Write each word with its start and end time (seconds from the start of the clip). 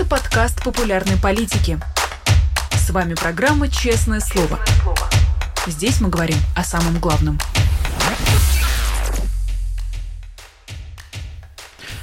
Это 0.00 0.08
подкаст 0.08 0.64
популярной 0.64 1.18
политики. 1.18 1.78
С 2.72 2.88
вами 2.88 3.12
программа 3.12 3.68
«Честное 3.68 4.20
слово». 4.20 4.58
Здесь 5.66 6.00
мы 6.00 6.08
говорим 6.08 6.38
о 6.56 6.64
самом 6.64 6.98
главном. 6.98 7.38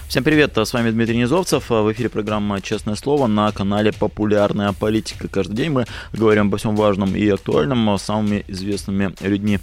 Всем 0.07 0.23
привет, 0.23 0.55
с 0.55 0.73
вами 0.73 0.91
Дмитрий 0.91 1.18
Низовцев. 1.18 1.71
В 1.71 1.91
эфире 1.91 2.09
программа 2.09 2.61
«Честное 2.61 2.93
слово» 2.93 3.25
на 3.25 3.52
канале 3.52 3.91
«Популярная 3.91 4.73
политика». 4.73 5.27
Каждый 5.27 5.55
день 5.55 5.71
мы 5.71 5.88
говорим 6.14 6.50
обо 6.50 6.57
всем 6.57 6.75
важном 6.75 7.16
и 7.16 7.27
актуальном 7.27 7.98
с 7.98 8.04
самыми 8.04 8.45
известными 8.48 9.16
людьми 9.21 9.59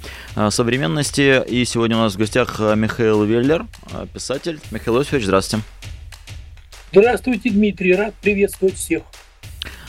современности. 0.51 1.41
И 1.47 1.65
сегодня 1.65 1.97
у 1.97 2.01
нас 2.01 2.15
в 2.15 2.19
гостях 2.19 2.59
Михаил 2.59 3.23
Веллер, 3.23 3.65
писатель. 4.13 4.59
Михаил 4.73 4.99
Иосифович, 4.99 5.23
здравствуйте. 5.27 5.65
Здравствуйте, 6.97 7.51
Дмитрий, 7.51 7.93
рад 7.97 8.15
приветствовать 8.23 8.77
всех. 8.77 9.03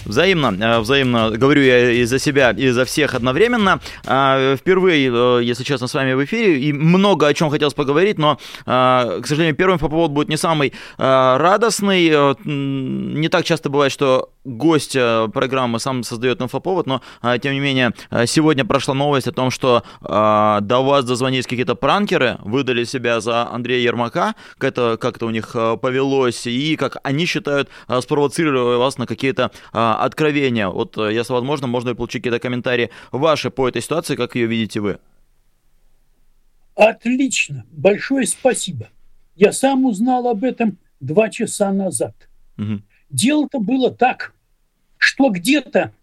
Взаимно, 0.05 0.55
э, 0.59 0.80
взаимно, 0.80 1.30
говорю 1.30 1.62
я 1.62 1.91
и 1.91 2.04
за 2.05 2.18
себя, 2.18 2.50
и 2.50 2.70
за 2.70 2.84
всех 2.84 3.13
одновременно. 3.13 3.80
А, 4.08 4.55
впервые, 4.55 5.12
э, 5.13 5.44
если 5.44 5.63
честно, 5.63 5.86
с 5.86 5.94
вами 5.94 6.13
в 6.13 6.26
эфире, 6.26 6.60
и 6.60 6.73
много 6.73 7.27
о 7.27 7.34
чем 7.36 7.52
хотелось 7.52 7.76
поговорить, 7.76 8.18
но, 8.18 8.40
а, 8.66 9.22
к 9.22 9.27
сожалению, 9.27 9.55
первый 9.55 9.76
инфоповод 9.76 10.10
будет 10.10 10.30
не 10.30 10.38
самый 10.38 10.73
радостный. 10.98 12.10
Э, 12.12 12.34
не 12.44 13.30
так 13.30 13.46
часто 13.46 13.70
бывает, 13.70 13.91
что 13.91 14.32
гость 14.45 14.94
программы 14.94 15.80
сам 15.80 16.04
создает 16.04 16.41
инфоповод, 16.41 16.85
но, 16.88 17.02
тем 17.41 17.54
не 17.54 17.59
менее, 17.59 17.94
сегодня 18.26 18.63
прошла 18.63 18.94
новость 18.94 19.27
о 19.27 19.31
том, 19.31 19.52
что 19.52 19.84
до 20.02 20.62
вас 20.84 21.04
дозвонились 21.04 21.48
какие-то 21.48 21.76
пранкеры, 21.76 22.38
выдали 22.41 22.84
себя 22.84 23.20
за 23.20 23.49
Андрея 23.49 23.81
Ермака, 23.81 24.35
это, 24.59 24.98
как 24.98 25.18
это 25.18 25.26
у 25.26 25.31
них 25.31 25.55
повелось, 25.81 26.45
и 26.48 26.76
как 26.76 26.98
они 27.04 27.26
считают, 27.26 27.70
спровоцировали 28.02 28.77
вас 28.77 28.98
на 28.98 29.08
какие-то 29.08 29.52
откровения. 29.71 30.68
Вот 30.68 30.98
э, 30.98 31.13
если 31.13 31.34
возможно, 31.34 31.68
можно 31.68 31.96
получить 31.96 32.21
какие-то 32.21 32.40
комментарии 32.40 32.91
ваши 33.12 33.49
по 33.49 33.68
этой 33.68 33.82
ситуации, 33.82 34.15
как 34.15 34.35
ее 34.35 34.46
видите 34.46 34.80
вы. 34.80 34.99
Отлично, 36.76 37.65
большое 37.71 38.27
спасибо. 38.27 38.90
Я 39.35 39.52
сам 39.52 39.85
узнал 39.85 40.27
об 40.27 40.43
этом 40.43 40.77
два 40.99 41.30
часа 41.30 41.71
назад. 41.71 42.13
Угу. 42.57 42.82
Дело-то 43.09 43.59
было 43.59 43.91
так, 43.91 44.34
что 44.98 45.29
где-то 45.29 45.93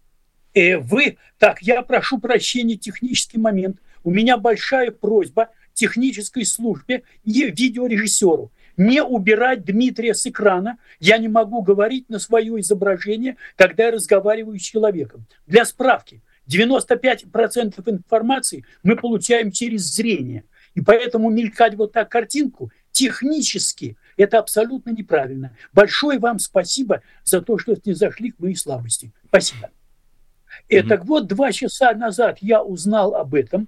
э, 0.53 0.77
вы... 0.77 1.17
Так, 1.37 1.61
я 1.61 1.81
прошу 1.81 2.19
прощения, 2.19 2.75
технический 2.75 3.37
момент. 3.37 3.77
У 4.03 4.11
меня 4.11 4.37
большая 4.37 4.91
просьба 4.91 5.49
технической 5.73 6.45
службе 6.45 7.03
и 7.23 7.49
видеорежиссеру 7.49 8.51
не 8.77 9.03
убирать 9.03 9.65
Дмитрия 9.65 10.13
с 10.13 10.25
экрана. 10.25 10.77
Я 10.99 11.17
не 11.17 11.27
могу 11.27 11.61
говорить 11.61 12.09
на 12.09 12.19
свое 12.19 12.59
изображение, 12.59 13.37
когда 13.55 13.85
я 13.85 13.91
разговариваю 13.91 14.59
с 14.59 14.63
человеком. 14.63 15.25
Для 15.45 15.65
справки, 15.65 16.21
95% 16.49 17.89
информации 17.89 18.65
мы 18.83 18.95
получаем 18.95 19.51
через 19.51 19.83
зрение. 19.93 20.43
И 20.75 20.81
поэтому 20.81 21.29
мелькать 21.29 21.75
вот 21.75 21.93
так 21.93 22.09
картинку 22.09 22.71
технически 22.91 23.95
это 24.17 24.39
абсолютно 24.39 24.91
неправильно. 24.91 25.55
Большое 25.73 26.19
вам 26.19 26.39
спасибо 26.39 27.01
за 27.23 27.41
то, 27.41 27.57
что 27.57 27.75
не 27.85 27.93
зашли 27.93 28.31
к 28.31 28.39
моей 28.39 28.55
слабости. 28.55 29.11
Спасибо. 29.27 29.67
Mm-hmm. 29.67 30.63
И, 30.69 30.81
так 30.83 31.05
вот, 31.05 31.27
два 31.27 31.51
часа 31.51 31.93
назад 31.93 32.37
я 32.41 32.63
узнал 32.63 33.15
об 33.15 33.33
этом, 33.35 33.67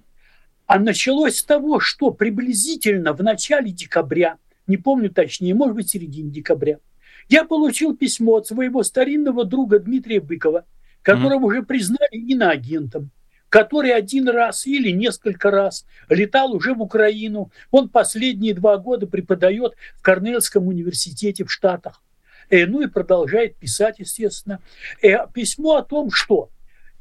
а 0.66 0.78
началось 0.78 1.38
с 1.38 1.44
того, 1.44 1.80
что 1.80 2.10
приблизительно 2.10 3.12
в 3.12 3.22
начале 3.22 3.70
декабря 3.70 4.38
не 4.66 4.76
помню 4.76 5.10
точнее, 5.10 5.54
может 5.54 5.76
быть, 5.76 5.86
в 5.86 5.90
середине 5.90 6.30
декабря, 6.30 6.78
я 7.28 7.44
получил 7.44 7.96
письмо 7.96 8.36
от 8.36 8.46
своего 8.46 8.82
старинного 8.82 9.44
друга 9.44 9.78
Дмитрия 9.78 10.20
Быкова, 10.20 10.64
которого 11.02 11.44
mm-hmm. 11.44 11.44
уже 11.44 11.62
признали 11.62 12.16
иноагентом, 12.16 13.10
который 13.48 13.92
один 13.94 14.28
раз 14.28 14.66
или 14.66 14.90
несколько 14.90 15.50
раз 15.50 15.86
летал 16.08 16.52
уже 16.52 16.74
в 16.74 16.82
Украину. 16.82 17.50
Он 17.70 17.88
последние 17.88 18.54
два 18.54 18.76
года 18.76 19.06
преподает 19.06 19.74
в 19.96 20.02
Корнельском 20.02 20.66
университете 20.68 21.44
в 21.44 21.52
Штатах. 21.52 22.02
Э, 22.50 22.66
ну 22.66 22.82
и 22.82 22.86
продолжает 22.86 23.56
писать, 23.56 23.98
естественно. 23.98 24.60
Э, 25.02 25.26
письмо 25.32 25.76
о 25.76 25.82
том, 25.82 26.10
что 26.10 26.50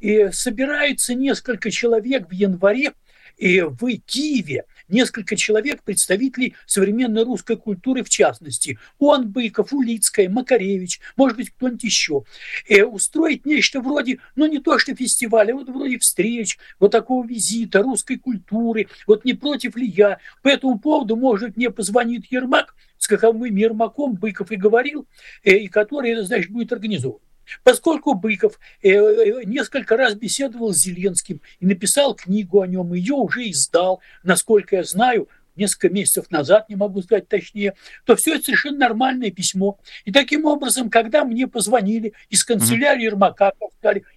э, 0.02 0.32
собирается 0.32 1.14
несколько 1.14 1.72
человек 1.72 2.30
в 2.30 2.32
январе 2.32 2.94
в 3.38 3.98
Киеве 4.06 4.64
несколько 4.88 5.36
человек, 5.36 5.84
представителей 5.84 6.56
современной 6.66 7.24
русской 7.24 7.58
культуры 7.58 8.04
в 8.04 8.10
частности. 8.10 8.78
Он, 9.00 9.30
Быков, 9.30 9.74
Улицкая, 9.74 10.30
Макаревич, 10.30 11.00
может 11.16 11.38
быть, 11.38 11.50
кто-нибудь 11.50 11.84
еще. 11.84 12.24
Э, 12.68 12.84
устроить 12.84 13.46
нечто 13.46 13.82
вроде, 13.82 14.20
ну 14.36 14.46
не 14.46 14.60
то 14.60 14.78
что 14.80 14.96
фестиваля, 14.96 15.54
вот 15.54 15.70
вроде 15.70 16.00
встреч, 16.00 16.58
вот 16.80 16.92
такого 16.92 17.26
визита 17.26 17.82
русской 17.82 18.18
культуры. 18.18 18.88
Вот 19.08 19.26
не 19.26 19.34
против 19.34 19.76
ли 19.76 19.88
я? 19.88 20.20
По 20.42 20.50
этому 20.50 20.80
поводу, 20.80 21.16
может, 21.16 21.58
мне 21.58 21.70
позвонит 21.70 22.26
Ермак, 22.32 22.76
с 22.98 23.08
каковым 23.08 23.56
Ермаком 23.56 24.16
Быков 24.16 24.52
и 24.52 24.56
говорил, 24.56 25.08
э, 25.44 25.58
и 25.58 25.68
который, 25.68 26.16
значит, 26.24 26.52
будет 26.52 26.72
организован. 26.72 27.20
Поскольку 27.64 28.14
Быков 28.14 28.60
э, 28.82 28.90
э, 28.90 29.44
несколько 29.46 29.98
раз 29.98 30.16
беседовал 30.16 30.74
с 30.74 30.78
Зеленским 30.78 31.42
и 31.60 31.66
написал 31.66 32.16
книгу 32.16 32.62
о 32.62 32.68
нем, 32.68 32.94
ее 32.94 33.14
уже 33.14 33.50
издал, 33.50 34.02
насколько 34.24 34.78
я 34.78 34.84
знаю, 34.84 35.30
несколько 35.56 35.90
месяцев 35.90 36.30
назад, 36.32 36.68
не 36.70 36.76
могу 36.76 37.02
сказать 37.02 37.28
точнее, 37.28 37.76
то 38.06 38.16
все 38.16 38.36
это 38.36 38.46
совершенно 38.46 38.80
нормальное 38.80 39.32
письмо. 39.32 39.80
И 40.04 40.12
таким 40.12 40.46
образом, 40.46 40.90
когда 40.90 41.24
мне 41.24 41.48
позвонили 41.48 42.14
из 42.30 42.44
канцелярии 42.44 43.04
Ермака 43.04 43.54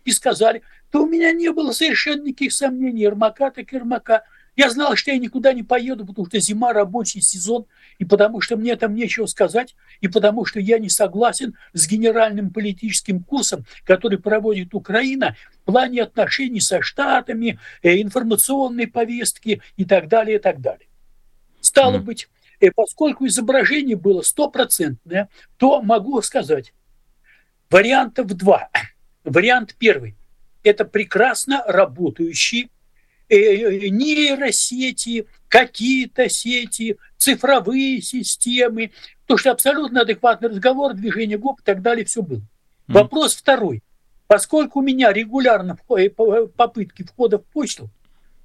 и 0.04 0.10
сказали, 0.10 0.62
то 0.90 1.04
у 1.04 1.06
меня 1.06 1.32
не 1.32 1.52
было 1.52 1.72
совершенно 1.72 2.22
никаких 2.24 2.52
сомнений, 2.52 3.02
Ермака 3.02 3.50
так 3.50 3.72
Ермака– 3.72 4.24
я 4.58 4.70
знал, 4.70 4.96
что 4.96 5.12
я 5.12 5.18
никуда 5.18 5.52
не 5.52 5.62
поеду, 5.62 6.04
потому 6.04 6.26
что 6.26 6.40
зима, 6.40 6.72
рабочий 6.72 7.20
сезон, 7.20 7.66
и 7.98 8.04
потому 8.04 8.40
что 8.40 8.56
мне 8.56 8.74
там 8.74 8.92
нечего 8.92 9.26
сказать, 9.26 9.76
и 10.00 10.08
потому 10.08 10.44
что 10.44 10.58
я 10.58 10.80
не 10.80 10.88
согласен 10.88 11.56
с 11.74 11.86
генеральным 11.86 12.52
политическим 12.52 13.22
курсом, 13.22 13.66
который 13.84 14.18
проводит 14.18 14.74
Украина 14.74 15.36
в 15.62 15.66
плане 15.66 16.02
отношений 16.02 16.60
со 16.60 16.82
Штатами, 16.82 17.60
э, 17.82 18.02
информационной 18.02 18.88
повестки 18.88 19.62
и 19.76 19.84
так 19.84 20.08
далее, 20.08 20.38
и 20.38 20.40
так 20.40 20.60
далее. 20.60 20.88
Стало 21.60 21.98
mm. 21.98 22.02
быть, 22.02 22.28
э, 22.58 22.72
поскольку 22.72 23.28
изображение 23.28 23.94
было 23.94 24.22
стопроцентное, 24.22 25.28
то 25.56 25.82
могу 25.82 26.20
сказать, 26.20 26.72
вариантов 27.70 28.26
два. 28.26 28.70
Вариант 29.22 29.76
первый– 29.78 30.16
это 30.64 30.84
прекрасно 30.84 31.62
работающий 31.64 32.72
нейросети, 33.30 35.26
какие-то 35.48 36.28
сети, 36.28 36.96
цифровые 37.16 38.00
системы, 38.00 38.92
то, 39.26 39.36
что 39.36 39.50
абсолютно 39.50 40.02
адекватный 40.02 40.48
разговор, 40.48 40.94
движение 40.94 41.38
губ 41.38 41.60
и 41.60 41.64
так 41.64 41.82
далее, 41.82 42.04
все 42.04 42.22
было. 42.22 42.38
Mm. 42.38 42.94
Вопрос 42.94 43.36
второй. 43.36 43.82
Поскольку 44.26 44.80
у 44.80 44.82
меня 44.82 45.12
регулярно 45.12 45.78
э, 45.96 46.10
попытки 46.10 47.02
входа 47.02 47.38
в 47.38 47.44
почту, 47.44 47.90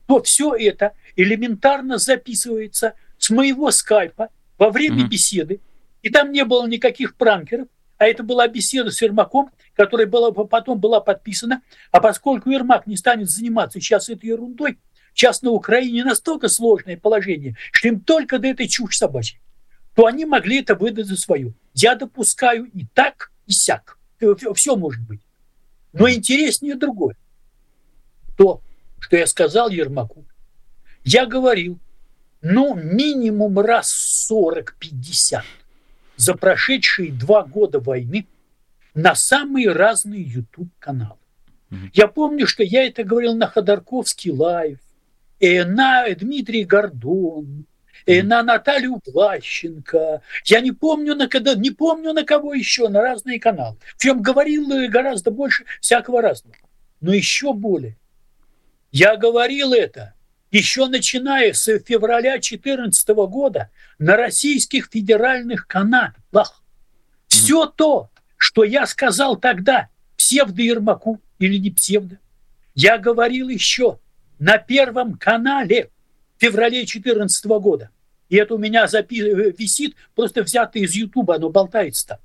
то 0.08 0.22
все 0.22 0.54
это 0.56 0.94
элементарно 1.16 1.98
записывается 1.98 2.94
с 3.18 3.30
моего 3.30 3.72
скайпа 3.72 4.30
во 4.58 4.70
время 4.70 5.04
mm. 5.04 5.08
беседы, 5.08 5.60
и 6.02 6.10
там 6.10 6.32
не 6.32 6.44
было 6.44 6.68
никаких 6.68 7.16
пранкеров, 7.16 7.68
а 7.98 8.06
это 8.06 8.24
была 8.24 8.48
беседа 8.48 8.92
с 8.92 9.02
Ермаком, 9.02 9.50
которая 9.76 10.08
была, 10.08 10.32
потом 10.32 10.80
была 10.80 11.00
подписана. 11.00 11.62
А 11.92 12.00
поскольку 12.00 12.50
Ермак 12.50 12.88
не 12.88 12.98
станет 12.98 13.30
заниматься 13.30 13.80
сейчас 13.80 14.10
этой 14.10 14.28
ерундой, 14.28 14.80
сейчас 15.14 15.42
на 15.42 15.52
Украине 15.52 16.04
настолько 16.04 16.48
сложное 16.48 16.98
положение, 16.98 17.56
что 17.72 17.88
им 17.88 18.00
только 18.00 18.40
до 18.40 18.48
этой 18.48 18.68
чушь 18.68 18.98
собачьей, 18.98 19.40
то 19.96 20.06
они 20.06 20.26
могли 20.26 20.62
это 20.62 20.76
выдать 20.76 21.08
за 21.08 21.18
свою. 21.18 21.54
Я 21.74 21.96
допускаю 21.96 22.66
и 22.66 22.86
так, 22.94 23.32
и 23.46 23.52
сяк. 23.52 23.98
Все 24.56 24.76
может 24.76 25.02
быть. 25.06 25.22
Но 25.92 26.10
интереснее 26.10 26.76
другое. 26.76 27.16
То, 28.38 28.62
что 29.00 29.18
я 29.18 29.28
сказал 29.28 29.70
Ермаку. 29.70 30.26
Я 31.04 31.26
говорил, 31.26 31.80
ну, 32.42 32.74
минимум 32.74 33.60
раз 33.60 34.28
40-50 34.32 35.42
за 36.16 36.34
прошедшие 36.36 37.12
два 37.12 37.44
года 37.44 37.80
войны 37.80 38.26
на 38.94 39.16
самые 39.16 39.72
разные 39.72 40.24
YouTube-каналы. 40.24 41.18
Mm-hmm. 41.70 41.90
Я 41.94 42.08
помню, 42.08 42.48
что 42.48 42.64
я 42.64 42.86
это 42.86 43.04
говорил 43.04 43.36
на 43.36 43.48
Ходорковский 43.48 44.32
Live, 44.32 44.80
э, 45.40 45.66
на 45.66 46.08
Дмитрий 46.14 46.64
Гордон, 46.64 47.66
э, 48.06 48.20
mm-hmm. 48.20 48.24
на 48.24 48.44
Наталью 48.44 49.02
Влащенко. 49.06 50.22
Я 50.46 50.62
не 50.62 50.72
помню, 50.72 51.16
на, 51.16 51.28
когда, 51.28 51.56
не 51.56 51.72
помню 51.72 52.14
на 52.14 52.24
кого 52.24 52.54
еще, 52.54 52.88
на 52.90 53.02
разные 53.02 53.40
каналы. 53.40 53.78
Причем 53.98 54.22
говорил 54.22 54.72
э, 54.72 54.88
гораздо 54.88 55.32
больше 55.32 55.66
всякого 55.82 56.22
разного. 56.22 56.56
Но 57.02 57.14
еще 57.14 57.54
более. 57.54 57.98
Я 58.92 59.18
говорил 59.18 59.74
это 59.74 60.14
еще 60.52 60.86
начиная 60.86 61.52
с 61.54 61.66
февраля 61.80 62.34
2014 62.34 63.08
года 63.10 63.72
на 63.98 64.16
российских 64.16 64.90
федеральных 64.92 65.68
каналах. 65.68 66.64
Все 67.28 67.66
то, 67.66 68.12
что 68.44 68.66
я 68.66 68.86
сказал 68.86 69.38
тогда 69.38 69.88
псевдо-Ермаку 70.18 71.22
или 71.40 71.56
не 71.56 71.72
псевдо. 71.72 72.20
Я 72.76 72.98
говорил 72.98 73.48
еще 73.48 74.00
на 74.38 74.58
Первом 74.58 75.14
канале 75.14 75.92
в 76.36 76.42
феврале 76.42 76.80
2014 76.80 77.46
года. 77.46 77.90
И 78.28 78.36
это 78.36 78.56
у 78.56 78.58
меня 78.58 78.84
запи- 78.84 79.56
висит, 79.58 79.96
просто 80.14 80.44
взято 80.44 80.78
из 80.78 80.94
Ютуба, 80.94 81.36
оно 81.36 81.52
болтается 81.52 82.06
там. 82.06 82.18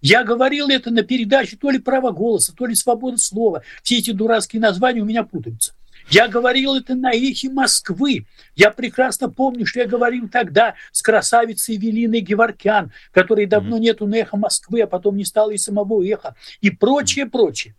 Я 0.00 0.24
говорил 0.24 0.70
это 0.70 0.90
на 0.90 1.02
передаче 1.02 1.58
то 1.58 1.68
ли 1.68 1.78
право 1.78 2.10
голоса, 2.10 2.54
то 2.56 2.64
ли 2.64 2.74
свобода 2.74 3.18
слова. 3.18 3.62
Все 3.82 3.98
эти 3.98 4.12
дурацкие 4.12 4.62
названия 4.62 5.02
у 5.02 5.04
меня 5.04 5.24
путаются. 5.24 5.74
Я 6.08 6.28
говорил 6.28 6.76
это 6.76 6.94
на 6.94 7.12
эхе 7.12 7.50
Москвы. 7.50 8.26
Я 8.54 8.70
прекрасно 8.70 9.28
помню, 9.28 9.66
что 9.66 9.80
я 9.80 9.86
говорил 9.86 10.28
тогда 10.28 10.74
с 10.92 11.02
красавицей 11.02 11.76
Велиной 11.76 12.20
Геворкян, 12.20 12.92
которой 13.10 13.46
давно 13.46 13.78
нету 13.78 14.06
на 14.06 14.16
эхо 14.16 14.36
Москвы, 14.36 14.82
а 14.82 14.86
потом 14.86 15.16
не 15.16 15.24
стало 15.24 15.50
и 15.50 15.58
самого 15.58 16.04
эха, 16.04 16.36
и 16.60 16.70
прочее, 16.70 17.26
прочее. 17.26 17.74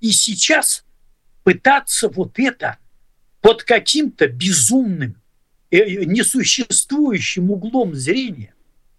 И 0.00 0.12
сейчас 0.12 0.84
пытаться 1.42 2.08
вот 2.08 2.38
это 2.38 2.76
под 3.40 3.62
каким-то 3.62 4.28
безумным, 4.28 5.16
э, 5.70 6.04
несуществующим 6.04 7.50
углом 7.50 7.94
зрения 7.94 8.54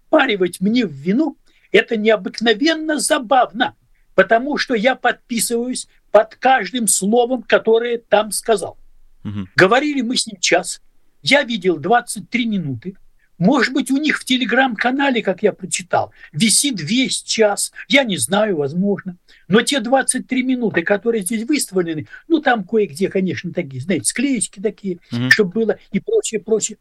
паривать 0.09 0.59
мне 0.59 0.85
в 0.85 0.91
вину, 0.91 1.37
это 1.71 1.95
необыкновенно 1.95 2.99
забавно, 2.99 3.75
потому 4.13 4.57
что 4.57 4.75
я 4.75 4.95
подписываюсь 4.95 5.87
под 6.11 6.35
каждым 6.35 6.87
словом, 6.87 7.43
которое 7.43 7.97
там 7.97 8.31
сказал. 8.31 8.77
Угу. 9.23 9.47
Говорили 9.55 10.01
мы 10.01 10.17
с 10.17 10.27
ним 10.27 10.39
час. 10.39 10.81
Я 11.21 11.43
видел 11.43 11.77
23 11.77 12.45
минуты. 12.45 12.95
Может 13.37 13.73
быть, 13.73 13.89
у 13.89 13.97
них 13.97 14.19
в 14.19 14.23
телеграм-канале, 14.23 15.23
как 15.23 15.41
я 15.41 15.51
прочитал, 15.51 16.11
висит 16.31 16.79
весь 16.79 17.23
час. 17.23 17.71
Я 17.87 18.03
не 18.03 18.17
знаю, 18.17 18.57
возможно. 18.57 19.17
Но 19.47 19.63
те 19.63 19.79
23 19.79 20.43
минуты, 20.43 20.83
которые 20.83 21.23
здесь 21.23 21.43
выставлены, 21.47 22.07
ну, 22.27 22.39
там 22.39 22.63
кое-где, 22.63 23.09
конечно, 23.09 23.51
такие, 23.51 23.81
знаете, 23.81 24.05
склеечки 24.05 24.59
такие, 24.59 24.99
угу. 25.11 25.31
чтобы 25.31 25.51
было 25.51 25.79
и 25.91 25.99
прочее, 25.99 26.39
прочее. 26.39 26.77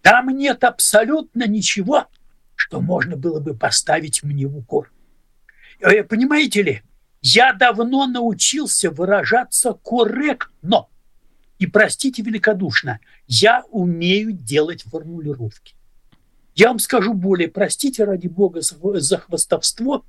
Там 0.00 0.28
нет 0.30 0.64
абсолютно 0.64 1.46
ничего, 1.46 2.08
что 2.56 2.80
можно 2.80 3.16
было 3.16 3.38
бы 3.38 3.54
поставить 3.54 4.24
мне 4.24 4.48
в 4.48 4.56
укор. 4.56 4.90
Э, 5.78 6.02
понимаете 6.02 6.62
ли, 6.62 6.82
я 7.22 7.52
давно 7.52 8.06
научился 8.06 8.90
выражаться 8.90 9.72
корректно. 9.72 10.86
И 11.58 11.66
простите 11.66 12.22
великодушно, 12.22 12.98
я 13.28 13.62
умею 13.70 14.32
делать 14.32 14.82
формулировки. 14.82 15.76
Я 16.54 16.68
вам 16.68 16.80
скажу 16.80 17.14
более, 17.14 17.48
простите 17.48 18.04
ради 18.04 18.26
бога 18.26 18.60
за 18.60 19.18
хвостовство, 19.18 20.04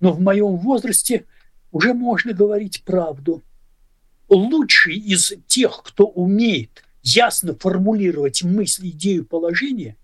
но 0.00 0.12
в 0.12 0.20
моем 0.20 0.56
возрасте 0.58 1.24
уже 1.72 1.94
можно 1.94 2.34
говорить 2.34 2.84
правду. 2.84 3.42
Лучший 4.28 4.96
из 4.96 5.32
тех, 5.46 5.82
кто 5.82 6.06
умеет 6.06 6.84
ясно 7.02 7.54
формулировать 7.54 8.42
мысли, 8.42 8.90
идею, 8.90 9.24
положение, 9.24 9.96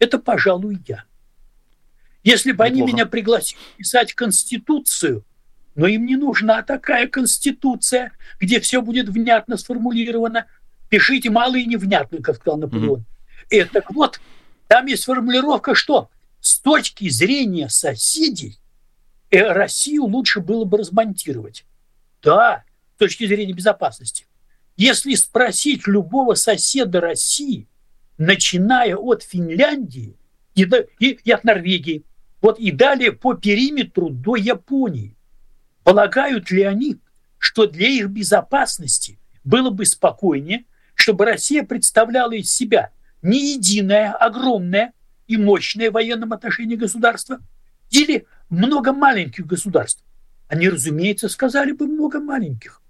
это, 0.00 0.18
пожалуй, 0.18 0.78
я. 0.86 1.04
Если 2.24 2.50
бы 2.50 2.64
Неплохо. 2.64 2.82
они 2.82 2.92
меня 2.92 3.06
пригласили 3.06 3.60
писать 3.76 4.12
Конституцию, 4.14 5.24
но 5.78 5.86
им 5.86 6.06
не 6.06 6.16
нужна 6.16 6.62
такая 6.62 7.06
конституция, 7.06 8.10
где 8.40 8.58
все 8.58 8.82
будет 8.82 9.08
внятно 9.08 9.56
сформулировано. 9.56 10.46
Пишите 10.88 11.30
мало 11.30 11.54
и 11.54 11.66
невнятно, 11.66 12.20
как 12.20 12.34
сказал 12.34 12.58
Наполеон. 12.58 13.04
Mm-hmm. 13.50 13.56
И, 13.56 13.62
так 13.62 13.88
вот, 13.92 14.20
там 14.66 14.86
есть 14.86 15.04
формулировка, 15.04 15.76
что 15.76 16.10
с 16.40 16.58
точки 16.58 17.08
зрения 17.08 17.68
соседей 17.68 18.58
э, 19.30 19.40
Россию 19.40 20.06
лучше 20.06 20.40
было 20.40 20.64
бы 20.64 20.78
размонтировать. 20.78 21.64
Да, 22.24 22.64
с 22.96 22.98
точки 22.98 23.28
зрения 23.28 23.52
безопасности. 23.52 24.26
Если 24.76 25.14
спросить 25.14 25.86
любого 25.86 26.34
соседа 26.34 27.00
России, 27.00 27.68
начиная 28.18 28.96
от 28.96 29.22
Финляндии 29.22 30.16
и, 30.56 30.68
и, 30.98 31.20
и 31.22 31.30
от 31.30 31.44
Норвегии, 31.44 32.02
вот 32.42 32.58
и 32.58 32.72
далее 32.72 33.12
по 33.12 33.34
периметру 33.34 34.10
до 34.10 34.34
Японии, 34.34 35.14
Полагают 35.88 36.50
ли 36.50 36.64
они, 36.64 36.98
что 37.38 37.66
для 37.66 37.88
их 37.88 38.10
безопасности 38.10 39.18
было 39.42 39.70
бы 39.70 39.86
спокойнее, 39.86 40.66
чтобы 40.94 41.24
Россия 41.24 41.62
представляла 41.62 42.32
из 42.32 42.52
себя 42.52 42.90
не 43.22 43.54
единое, 43.54 44.12
огромное 44.12 44.92
и 45.28 45.38
мощное 45.38 45.88
в 45.88 45.94
военном 45.94 46.34
отношении 46.34 46.76
государство 46.76 47.38
или 47.90 48.26
много 48.50 48.92
маленьких 48.92 49.46
государств? 49.46 50.04
Они, 50.46 50.68
разумеется, 50.68 51.30
сказали 51.30 51.72
бы 51.72 51.86
много 51.86 52.20
маленьких, 52.20 52.82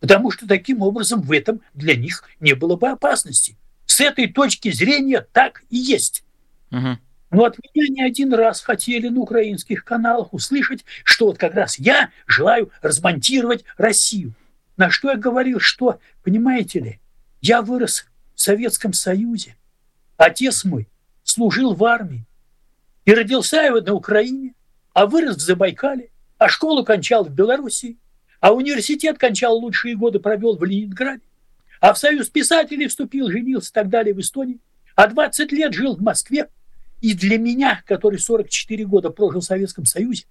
потому 0.00 0.32
что 0.32 0.48
таким 0.48 0.82
образом 0.82 1.22
в 1.22 1.30
этом 1.30 1.60
для 1.72 1.94
них 1.94 2.24
не 2.40 2.54
было 2.54 2.74
бы 2.74 2.88
опасности. 2.88 3.56
С 3.86 4.00
этой 4.00 4.26
точки 4.26 4.72
зрения 4.72 5.24
так 5.32 5.62
и 5.70 5.76
есть. 5.76 6.24
Угу. 6.72 6.98
Но 7.30 7.44
от 7.44 7.56
меня 7.58 7.88
не 7.88 8.02
один 8.02 8.34
раз 8.34 8.60
хотели 8.60 9.08
на 9.08 9.20
украинских 9.20 9.84
каналах 9.84 10.32
услышать, 10.32 10.84
что 11.04 11.26
вот 11.26 11.38
как 11.38 11.54
раз 11.54 11.78
я 11.78 12.10
желаю 12.26 12.72
размонтировать 12.82 13.64
Россию. 13.76 14.34
На 14.76 14.90
что 14.90 15.10
я 15.10 15.16
говорил, 15.16 15.60
что, 15.60 16.00
понимаете 16.24 16.80
ли, 16.80 17.00
я 17.40 17.62
вырос 17.62 18.06
в 18.34 18.40
Советском 18.40 18.92
Союзе. 18.92 19.56
Отец 20.16 20.64
мой 20.64 20.88
служил 21.22 21.74
в 21.74 21.84
армии 21.84 22.26
и 23.04 23.14
родился 23.14 23.56
я 23.56 23.72
на 23.72 23.94
Украине, 23.94 24.54
а 24.92 25.06
вырос 25.06 25.36
в 25.36 25.40
Забайкале, 25.40 26.10
а 26.38 26.48
школу 26.48 26.84
кончал 26.84 27.24
в 27.24 27.30
Белоруссии, 27.30 27.98
а 28.40 28.52
университет 28.52 29.18
кончал 29.18 29.56
лучшие 29.56 29.94
годы, 29.94 30.18
провел 30.18 30.56
в 30.56 30.64
Ленинграде, 30.64 31.22
а 31.80 31.92
в 31.92 31.98
Союз 31.98 32.28
писателей 32.28 32.88
вступил, 32.88 33.30
женился 33.30 33.70
и 33.70 33.74
так 33.74 33.88
далее 33.88 34.14
в 34.14 34.20
Эстонии, 34.20 34.58
а 34.96 35.06
20 35.06 35.52
лет 35.52 35.72
жил 35.72 35.96
в 35.96 36.02
Москве, 36.02 36.48
и 37.00 37.14
для 37.14 37.38
меня, 37.38 37.82
который 37.86 38.18
44 38.18 38.84
года 38.84 39.10
прожил 39.10 39.40
в 39.40 39.44
Советском 39.44 39.86
Союзе, 39.86 40.26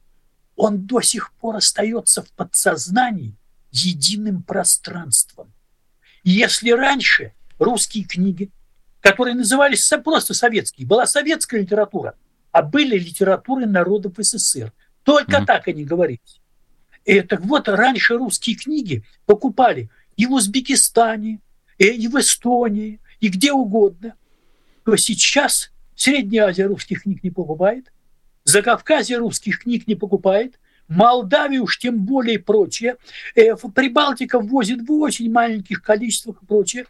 он 0.56 0.86
до 0.86 1.02
сих 1.02 1.34
пор 1.34 1.56
остается 1.56 2.22
в 2.22 2.32
подсознании 2.32 3.36
единым 3.72 4.44
пространством. 4.44 5.52
И 6.24 6.32
если 6.32 6.72
раньше 6.72 7.34
русские 7.58 8.04
книги, 8.04 8.52
которые 9.00 9.36
назывались 9.36 9.90
просто 10.04 10.34
советские, 10.34 10.86
была 10.86 11.08
советская 11.08 11.62
литература, 11.62 12.16
а 12.52 12.62
были 12.62 12.98
литературы 12.98 13.66
народов 13.66 14.14
СССР, 14.18 14.74
только 15.04 15.38
mm-hmm. 15.38 15.46
так 15.46 15.68
они 15.68 15.86
говорились. 15.86 16.42
И 17.06 17.22
так 17.22 17.42
вот, 17.42 17.68
раньше 17.70 18.18
русские 18.18 18.56
книги 18.56 19.04
покупали 19.26 19.90
и 20.18 20.26
в 20.26 20.34
Узбекистане, 20.34 21.40
и 21.78 22.08
в 22.08 22.20
Эстонии, 22.20 23.00
и 23.20 23.30
где 23.30 23.54
угодно. 23.54 24.16
То 24.84 24.96
сейчас 24.98 25.72
Средняя 26.00 26.46
Азия 26.46 26.66
русских 26.66 27.04
книг 27.04 27.26
не 27.26 27.30
покупает, 27.30 27.92
Закавказье 28.46 29.18
русских 29.18 29.60
книг 29.60 29.86
не 29.86 29.96
покупает, 29.96 30.58
Молдавию 30.88 31.64
уж 31.64 31.78
тем 31.78 32.06
более 32.06 32.40
прочее, 32.40 32.96
э, 33.36 33.54
Прибалтика 33.76 34.40
ввозит 34.40 34.88
в 34.88 34.94
очень 34.94 35.30
маленьких 35.30 35.82
количествах 35.82 36.42
и 36.42 36.46
прочее. 36.46 36.86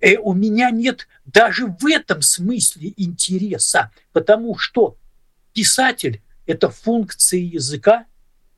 Э, 0.00 0.16
у 0.16 0.32
меня 0.32 0.70
нет 0.70 1.08
даже 1.26 1.66
в 1.66 1.84
этом 1.86 2.22
смысле 2.22 2.94
интереса, 2.96 3.90
потому 4.14 4.56
что 4.56 4.96
писатель– 5.52 6.22
это 6.46 6.70
функция 6.70 7.40
языка, 7.40 8.06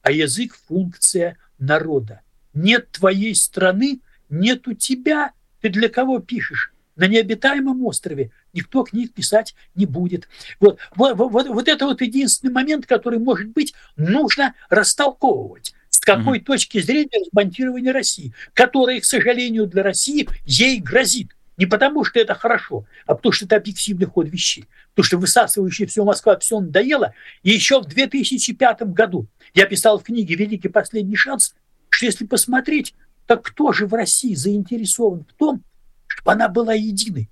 а 0.03 0.13
язык– 0.13 0.57
функция 0.69 1.37
народа. 1.59 2.21
Нет 2.55 2.93
твоей 2.93 3.35
страны, 3.35 4.03
нет 4.29 4.69
у 4.69 4.75
тебя. 4.75 5.33
Ты 5.61 5.69
для 5.69 5.89
кого 5.89 6.21
пишешь? 6.21 6.73
На 6.97 7.07
необитаемом 7.07 7.85
острове 7.85 8.31
никто 8.53 8.83
книг 8.83 9.13
писать 9.15 9.55
не 9.75 9.87
будет. 9.87 10.29
Вот, 10.59 10.79
вот, 10.95 11.17
вот, 11.17 11.49
вот 11.49 11.69
это 11.69 11.87
вот 11.87 12.01
единственный 12.01 12.53
момент, 12.53 12.87
который, 12.87 13.19
может 13.19 13.49
быть, 13.49 13.75
нужно 13.97 14.55
растолковывать 14.69 15.75
с 15.89 15.99
какой 15.99 16.39
mm-hmm. 16.39 16.45
точки 16.45 16.81
зрения 16.81 17.25
разбонтирования 17.25 17.93
России, 17.93 18.33
которое, 18.55 19.01
к 19.01 19.05
сожалению, 19.05 19.67
для 19.67 19.83
России 19.83 20.29
ей 20.45 20.81
грозит. 20.81 21.31
Не 21.57 21.67
потому, 21.67 22.05
что 22.05 22.19
это 22.19 22.35
хорошо, 22.35 22.87
а 23.05 23.15
потому, 23.15 23.33
что 23.33 23.45
это 23.45 23.57
объективный 23.57 24.07
ход 24.07 24.29
вещей. 24.31 24.65
Потому 24.95 25.05
что 25.05 25.19
высасывающая 25.19 25.87
все 25.87 26.05
Москва 26.05 26.39
все 26.39 26.59
надоело. 26.59 27.13
И 27.43 27.51
еще 27.51 27.83
в 27.83 27.85
2005 27.85 28.83
году 28.95 29.27
я 29.53 29.67
писал 29.67 29.99
в 29.99 30.05
книге 30.05 30.37
«Великий 30.37 30.69
последний 30.69 31.17
шанс», 31.17 31.55
что 31.91 32.07
если 32.07 32.25
посмотреть, 32.25 32.95
так 33.27 33.43
кто 33.43 33.73
же 33.73 33.87
в 33.87 33.93
России 33.93 34.35
заинтересован 34.35 35.27
в 35.29 35.35
том, 35.35 35.63
чтобы 36.11 36.33
она 36.33 36.49
была 36.49 36.75
единой? 36.75 37.31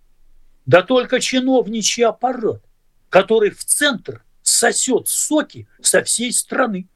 Да 0.67 0.83
только 0.83 1.21
чиновничий 1.21 2.05
аппарат, 2.05 2.63
который 3.09 3.51
в 3.51 3.65
центр 3.65 4.25
сосет 4.43 5.09
соки 5.09 5.67
со 5.81 6.03
всей 6.03 6.33
страны. 6.33 6.89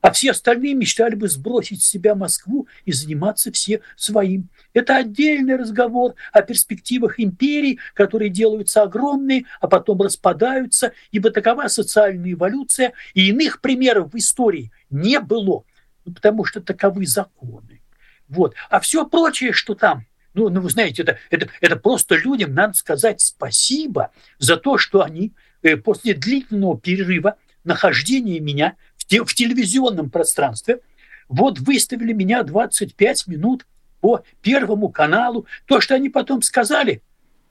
а 0.00 0.12
все 0.12 0.30
остальные 0.30 0.74
мечтали 0.74 1.14
бы 1.14 1.28
сбросить 1.28 1.82
с 1.82 1.88
себя 1.88 2.14
Москву 2.14 2.68
и 2.84 2.92
заниматься 2.92 3.50
все 3.50 3.80
своим. 3.96 4.48
Это 4.72 4.96
отдельный 4.96 5.56
разговор 5.56 6.14
о 6.32 6.42
перспективах 6.42 7.18
империй, 7.18 7.80
которые 7.94 8.30
делаются 8.30 8.82
огромные, 8.82 9.44
а 9.60 9.66
потом 9.66 10.00
распадаются, 10.00 10.92
ибо 11.10 11.30
такова 11.30 11.66
социальная 11.68 12.32
эволюция, 12.32 12.92
и 13.14 13.28
иных 13.28 13.60
примеров 13.60 14.12
в 14.12 14.16
истории 14.16 14.70
не 14.88 15.18
было, 15.18 15.64
ну, 16.04 16.14
потому 16.14 16.44
что 16.44 16.60
таковы 16.60 17.06
законы. 17.06 17.82
Вот. 18.28 18.54
А 18.70 18.78
все 18.80 19.04
прочее, 19.06 19.52
что 19.52 19.74
там, 19.74 20.06
ну, 20.38 20.48
ну 20.48 20.60
вы 20.60 20.70
знаете, 20.70 21.02
это, 21.02 21.18
это, 21.30 21.48
это 21.60 21.76
просто 21.76 22.16
людям 22.16 22.54
надо 22.54 22.74
сказать 22.74 23.20
спасибо 23.20 24.12
за 24.38 24.56
то, 24.56 24.78
что 24.78 25.02
они 25.02 25.32
э, 25.62 25.76
после 25.76 26.14
длительного 26.14 26.78
перерыва 26.78 27.36
нахождения 27.64 28.38
меня 28.38 28.76
в, 28.96 29.04
те, 29.04 29.24
в 29.24 29.34
телевизионном 29.34 30.10
пространстве 30.10 30.80
вот 31.28 31.58
выставили 31.58 32.12
меня 32.12 32.44
25 32.44 33.26
минут 33.26 33.66
по 34.00 34.22
Первому 34.42 34.90
каналу. 34.90 35.46
То, 35.66 35.80
что 35.80 35.96
они 35.96 36.08
потом 36.08 36.42
сказали, 36.42 37.02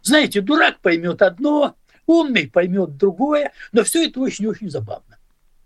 знаете, 0.02 0.40
дурак 0.40 0.80
поймет 0.80 1.22
одно, 1.22 1.76
умный 2.06 2.50
поймет 2.50 2.96
другое, 2.96 3.52
но 3.74 3.84
все 3.84 4.08
это 4.08 4.22
очень-очень 4.22 4.70
забавно. 4.70 5.18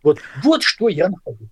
Вот, 0.01 0.19
вот 0.43 0.63
что 0.63 0.89
я 0.89 1.09
нахожу. 1.09 1.47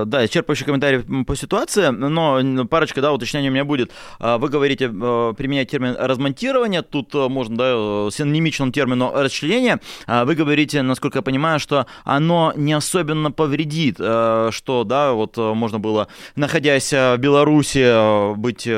А, 0.00 0.04
да, 0.04 0.24
исчерпывающий 0.24 0.64
комментарий 0.64 1.24
по 1.24 1.36
ситуации, 1.36 1.88
но 1.88 2.66
парочка, 2.66 3.00
да, 3.00 3.12
уточнений 3.12 3.48
у 3.48 3.52
меня 3.52 3.64
будет. 3.64 3.90
А, 4.18 4.38
вы 4.38 4.48
говорите, 4.48 4.86
э, 4.86 5.34
применять 5.36 5.70
термин 5.70 5.96
размонтирование, 5.98 6.82
тут 6.82 7.14
э, 7.14 7.28
можно, 7.28 7.56
да, 7.56 7.72
э, 7.74 8.08
синонимичному 8.12 8.72
термину 8.72 9.12
расчленение. 9.14 9.80
Вы 10.06 10.34
говорите, 10.34 10.82
насколько 10.82 11.18
я 11.18 11.22
понимаю, 11.22 11.60
что 11.60 11.86
оно 12.04 12.52
не 12.56 12.72
особенно 12.72 13.30
повредит, 13.30 13.96
что, 13.96 14.84
да, 14.86 15.12
вот 15.12 15.36
можно 15.36 15.78
было, 15.78 16.08
находясь 16.36 16.92
в 16.92 17.16
Беларуси, 17.18 18.34
быть 18.36 18.68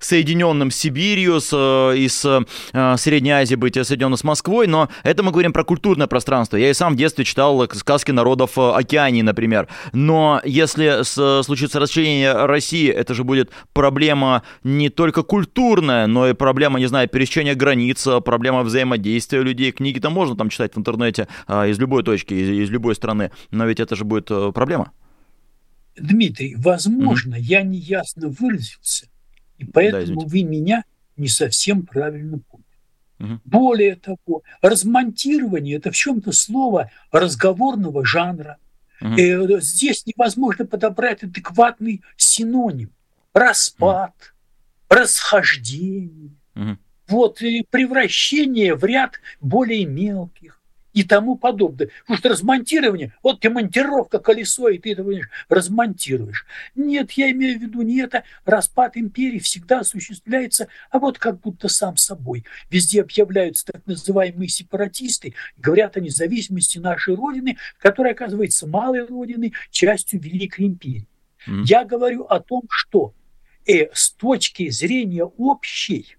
соединенным 0.00 0.70
с 0.70 0.76
Сибирью, 0.76 1.40
с, 1.40 1.50
э, 1.52 1.96
и 1.96 2.08
с 2.08 2.24
э, 2.72 2.96
Средней 2.96 3.30
Азией 3.30 3.56
быть 3.56 3.74
соединенным 3.74 4.16
с 4.16 4.24
Москвой, 4.24 4.66
но 4.66 4.88
это 5.04 5.22
мы 5.22 5.30
говорим 5.30 5.52
про 5.52 5.62
культурное 5.62 6.06
пространство. 6.06 6.56
Я 6.56 6.70
и 6.70 6.74
сам 6.74 6.94
в 6.94 6.96
детстве 6.96 7.24
читал 7.24 7.68
сказки 7.74 8.10
народов 8.10 8.58
э, 8.58 8.72
Океании, 8.72 9.22
например. 9.22 9.68
Но 9.92 10.40
если 10.44 11.02
случится 11.42 11.78
расчленение 11.78 12.46
России, 12.46 12.88
это 12.88 13.14
же 13.14 13.24
будет 13.24 13.50
проблема 13.72 14.42
не 14.64 14.88
только 14.88 15.22
культурная, 15.22 16.06
но 16.06 16.28
и 16.28 16.32
проблема, 16.32 16.78
не 16.78 16.86
знаю, 16.86 17.08
пересечения 17.08 17.54
границ, 17.54 18.06
проблема 18.24 18.62
взаимодействия 18.62 19.42
людей. 19.42 19.72
Книги-то 19.72 20.08
можно 20.10 20.36
там 20.36 20.48
читать 20.48 20.74
в 20.74 20.78
интернете 20.78 21.28
из 21.48 21.78
любой 21.78 22.02
точки, 22.02 22.32
из, 22.32 22.48
из 22.48 22.70
любой 22.70 22.94
страны, 22.94 23.30
но 23.50 23.66
ведь 23.66 23.80
это 23.80 23.96
же 23.96 24.04
будет 24.04 24.26
проблема. 24.54 24.92
Дмитрий, 25.96 26.54
возможно, 26.56 27.34
mm-hmm. 27.34 27.40
я 27.40 27.62
неясно 27.62 28.28
выразился, 28.28 29.06
и 29.60 29.64
поэтому 29.64 30.22
да, 30.22 30.26
вы 30.26 30.42
меня 30.42 30.84
не 31.16 31.28
совсем 31.28 31.86
правильно 31.86 32.38
поняли. 32.38 32.66
Угу. 33.20 33.40
Более 33.44 33.96
того, 33.96 34.42
размонтирование– 34.62 35.76
это 35.78 35.90
в 35.90 35.94
чем-то 35.94 36.32
слово 36.32 36.90
разговорного 37.12 38.04
жанра. 38.04 38.56
Угу. 39.02 39.14
Э, 39.16 39.60
здесь 39.60 40.06
невозможно 40.06 40.64
подобрать 40.64 41.22
адекватный 41.22 42.02
синоним. 42.16 42.90
Распад, 43.34 44.14
угу. 44.18 44.98
расхождение. 44.98 46.34
Угу. 46.56 46.78
Вот, 47.08 47.42
и 47.42 47.66
превращение 47.68 48.74
в 48.74 48.84
ряд 48.84 49.20
более 49.40 49.84
мелких 49.84 50.59
и 50.92 51.04
тому 51.04 51.36
подобное. 51.36 51.90
Потому 52.02 52.18
что 52.18 52.28
размонтирование, 52.30 53.14
вот 53.22 53.40
тебе 53.40 53.54
монтировка 53.54 54.18
колесо, 54.18 54.68
и 54.68 54.78
ты 54.78 54.92
это 54.92 55.04
размонтируешь. 55.48 56.46
Нет, 56.74 57.12
я 57.12 57.30
имею 57.30 57.58
в 57.58 57.62
виду 57.62 57.82
не 57.82 58.00
это. 58.00 58.24
Распад 58.44 58.96
империи 58.96 59.38
всегда 59.38 59.80
осуществляется, 59.80 60.68
а 60.90 60.98
вот 60.98 61.18
как 61.18 61.40
будто 61.40 61.68
сам 61.68 61.96
собой. 61.96 62.44
Везде 62.70 63.02
объявляются 63.02 63.66
так 63.66 63.86
называемые 63.86 64.48
сепаратисты, 64.48 65.34
говорят 65.56 65.96
о 65.96 66.00
независимости 66.00 66.78
нашей 66.78 67.14
Родины, 67.14 67.56
которая 67.78 68.12
оказывается 68.12 68.66
малой 68.66 69.06
Родиной, 69.06 69.54
частью 69.70 70.20
Великой 70.20 70.66
империи. 70.66 71.06
Mm. 71.46 71.62
Я 71.64 71.84
говорю 71.84 72.24
о 72.24 72.40
том, 72.40 72.64
что 72.68 73.14
э, 73.66 73.86
с 73.94 74.10
точки 74.10 74.68
зрения 74.70 75.24
общей, 75.24 76.16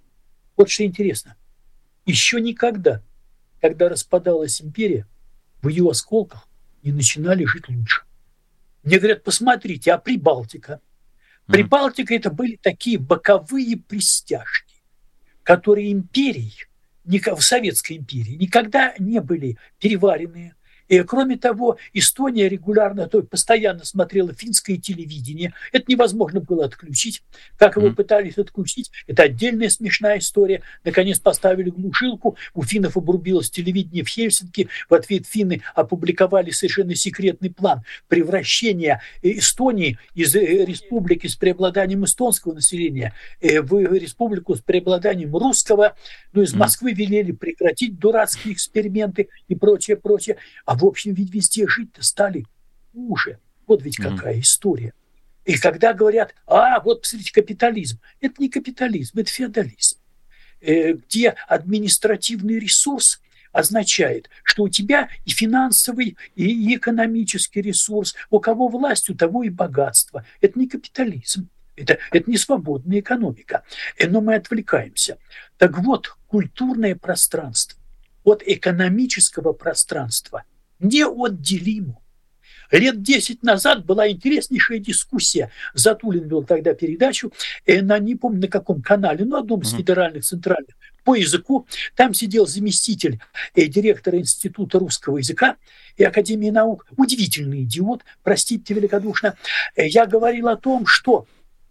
вот 0.55 0.69
что 0.69 0.83
интересно, 0.85 1.35
еще 2.05 2.41
никогда– 2.41 3.03
когда 3.61 3.89
распадалась 3.89 4.61
империя, 4.61 5.07
в 5.61 5.67
ее 5.67 5.89
осколках 5.89 6.49
не 6.83 6.91
начинали 6.91 7.45
жить 7.45 7.69
лучше. 7.69 8.01
Мне 8.83 8.97
говорят, 8.97 9.23
посмотрите, 9.23 9.93
а 9.93 9.99
Прибалтика? 9.99 10.81
Прибалтика 11.45 12.15
это 12.15 12.31
были 12.31 12.55
такие 12.55 12.97
боковые 12.97 13.77
пристяжки, 13.77 14.81
которые 15.43 15.91
империи, 15.91 16.53
в 17.03 17.41
Советской 17.41 17.97
империи, 17.97 18.35
никогда 18.35 18.95
не 18.97 19.21
были 19.21 19.57
переваренные, 19.79 20.55
и, 20.91 21.01
кроме 21.03 21.37
того, 21.37 21.77
Эстония 21.93 22.49
регулярно, 22.49 23.07
то 23.07 23.21
постоянно 23.21 23.85
смотрела 23.85 24.33
финское 24.33 24.75
телевидение. 24.75 25.53
Это 25.71 25.85
невозможно 25.87 26.41
было 26.41 26.65
отключить. 26.65 27.23
Как 27.55 27.77
его 27.77 27.87
mm. 27.87 27.95
пытались 27.95 28.37
отключить, 28.37 28.91
это 29.07 29.23
отдельная 29.23 29.69
смешная 29.69 30.17
история. 30.17 30.63
Наконец 30.83 31.17
поставили 31.17 31.69
глушилку, 31.69 32.35
у 32.53 32.63
финнов 32.63 32.97
обрубилось 32.97 33.49
телевидение 33.49 34.03
в 34.03 34.09
Хельсинки. 34.09 34.67
В 34.89 34.93
ответ 34.93 35.25
финны 35.25 35.61
опубликовали 35.75 36.51
совершенно 36.51 36.93
секретный 36.93 37.51
план 37.51 37.83
превращения 38.09 39.01
Эстонии 39.21 39.97
из 40.13 40.35
э, 40.35 40.65
республики 40.65 41.27
с 41.27 41.35
преобладанием 41.35 42.03
эстонского 42.03 42.53
населения 42.53 43.13
э, 43.39 43.61
в 43.61 43.77
республику 43.93 44.55
с 44.55 44.59
преобладанием 44.59 45.33
русского. 45.37 45.95
Ну, 46.33 46.41
из 46.41 46.53
Москвы 46.53 46.91
велели 46.91 47.31
прекратить 47.31 47.97
дурацкие 47.97 48.53
эксперименты 48.55 49.29
и 49.47 49.55
прочее, 49.55 49.95
прочее. 49.95 50.35
А 50.65 50.80
в 50.81 50.85
общем, 50.85 51.13
ведь 51.13 51.33
везде 51.33 51.67
жить-то 51.67 52.03
стали 52.03 52.45
хуже. 52.91 53.39
Вот 53.67 53.83
ведь 53.83 53.99
mm-hmm. 53.99 54.17
какая 54.17 54.39
история. 54.39 54.93
И 55.45 55.57
когда 55.57 55.93
говорят, 55.93 56.33
а, 56.45 56.79
вот, 56.81 57.01
посмотрите, 57.01 57.31
капитализм. 57.33 57.99
Это 58.19 58.35
не 58.39 58.49
капитализм, 58.49 59.19
это 59.19 59.29
феодализм. 59.29 59.97
Э, 60.59 60.93
где 60.93 61.29
административный 61.47 62.59
ресурс 62.59 63.21
означает, 63.51 64.29
что 64.43 64.63
у 64.63 64.69
тебя 64.69 65.09
и 65.25 65.29
финансовый, 65.31 66.17
и 66.35 66.75
экономический 66.75 67.61
ресурс, 67.61 68.15
у 68.29 68.39
кого 68.39 68.67
власть, 68.67 69.09
у 69.09 69.15
того 69.15 69.43
и 69.43 69.49
богатство. 69.49 70.25
Это 70.41 70.57
не 70.57 70.67
капитализм. 70.67 71.49
Это, 71.75 71.97
это 72.11 72.29
не 72.29 72.37
свободная 72.37 72.99
экономика. 72.99 73.63
Э, 73.97 74.07
но 74.07 74.21
мы 74.21 74.35
отвлекаемся. 74.35 75.17
Так 75.57 75.77
вот, 75.79 76.17
культурное 76.27 76.95
пространство 76.95 77.79
от 78.23 78.43
экономического 78.45 79.53
пространства 79.53 80.43
неотделимо. 80.81 82.01
Лет 82.71 83.01
10 83.01 83.43
назад 83.43 83.85
была 83.85 84.09
интереснейшая 84.09 84.79
дискуссия. 84.79 85.51
Затулин 85.73 86.27
вел 86.27 86.43
тогда 86.43 86.73
передачу, 86.73 87.33
э, 87.65 87.81
на, 87.81 87.99
не 87.99 88.15
помню 88.15 88.41
на 88.41 88.47
каком 88.47 88.81
канале, 88.81 89.25
но 89.25 89.37
одном 89.37 89.61
из 89.61 89.71
федеральных 89.71 90.23
центральных, 90.23 90.75
по 91.03 91.15
языку. 91.15 91.67
Там 91.95 92.13
сидел 92.13 92.47
заместитель 92.47 93.19
э, 93.55 93.65
директора 93.65 94.17
Института 94.19 94.79
русского 94.79 95.17
языка 95.17 95.57
и 95.97 96.03
Академии 96.03 96.49
наук. 96.49 96.85
Удивительный 96.95 97.63
идиот, 97.63 98.03
простите 98.23 98.73
великодушно. 98.73 99.35
Э, 99.75 99.87
я 99.87 100.05
говорил 100.05 100.47
о 100.47 100.55
том, 100.55 100.85
что 100.85 101.27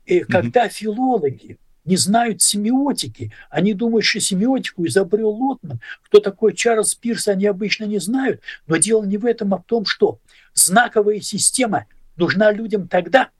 э, 0.06 0.20
когда 0.20 0.68
филологи 0.68 1.58
не 1.90 1.96
знают 1.96 2.40
семиотики. 2.40 3.32
Они 3.50 3.74
думают, 3.74 4.04
что 4.04 4.20
семиотику 4.20 4.86
изобрел 4.86 5.30
Лотман. 5.30 5.80
Кто 6.04 6.20
такой 6.20 6.54
Чарльз 6.54 6.94
Пирс, 6.94 7.26
они 7.26 7.46
обычно 7.46 7.84
не 7.84 7.98
знают. 7.98 8.40
Но 8.68 8.76
дело 8.76 9.04
не 9.04 9.18
в 9.18 9.26
этом, 9.26 9.52
а 9.54 9.58
в 9.58 9.64
том, 9.64 9.84
что 9.84 10.20
знаковая 10.54 11.20
система 11.20 11.86
нужна 12.16 12.52
людям 12.52 12.86
тогда, 12.86 13.30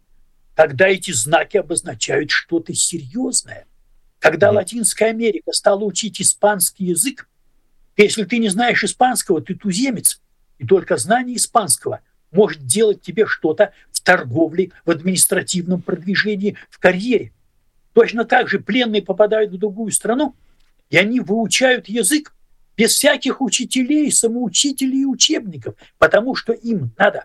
когда 0.57 0.89
эти 0.89 1.13
знаки 1.13 1.59
обозначают 1.59 2.33
что-то 2.33 2.75
серьезное. 2.75 3.67
Когда 4.19 4.51
Латинская 4.51 5.11
Америка 5.11 5.53
стала 5.53 5.85
учить 5.85 6.21
испанский 6.21 6.87
язык, 6.87 7.29
если 7.97 8.25
ты 8.25 8.39
не 8.39 8.49
знаешь 8.49 8.83
испанского, 8.83 9.41
ты 9.41 9.55
туземец. 9.55 10.21
И 10.59 10.67
только 10.67 10.97
знание 10.97 11.37
испанского 11.37 12.01
может 12.33 12.67
делать 12.67 13.01
тебе 13.01 13.27
что-то 13.27 13.73
в 13.93 14.01
торговле, 14.01 14.73
в 14.85 14.91
административном 14.91 15.83
продвижении, 15.83 16.57
в 16.69 16.81
карьере. 16.81 17.33
Точно 17.93 18.25
так 18.25 18.49
же 18.49 18.61
пленные 18.61 19.03
попадают 19.03 19.53
в 19.53 19.59
другую 19.59 19.91
страну, 19.93 20.35
и 20.91 20.97
они 20.97 21.21
выучают 21.21 21.89
язык 21.89 22.35
без 22.77 22.93
всяких 22.93 23.41
учителей, 23.41 24.11
самоучителей 24.11 25.03
и 25.03 25.07
учебников, 25.07 25.75
потому 25.99 26.35
что 26.35 26.53
им 26.53 26.93
надо. 26.97 27.25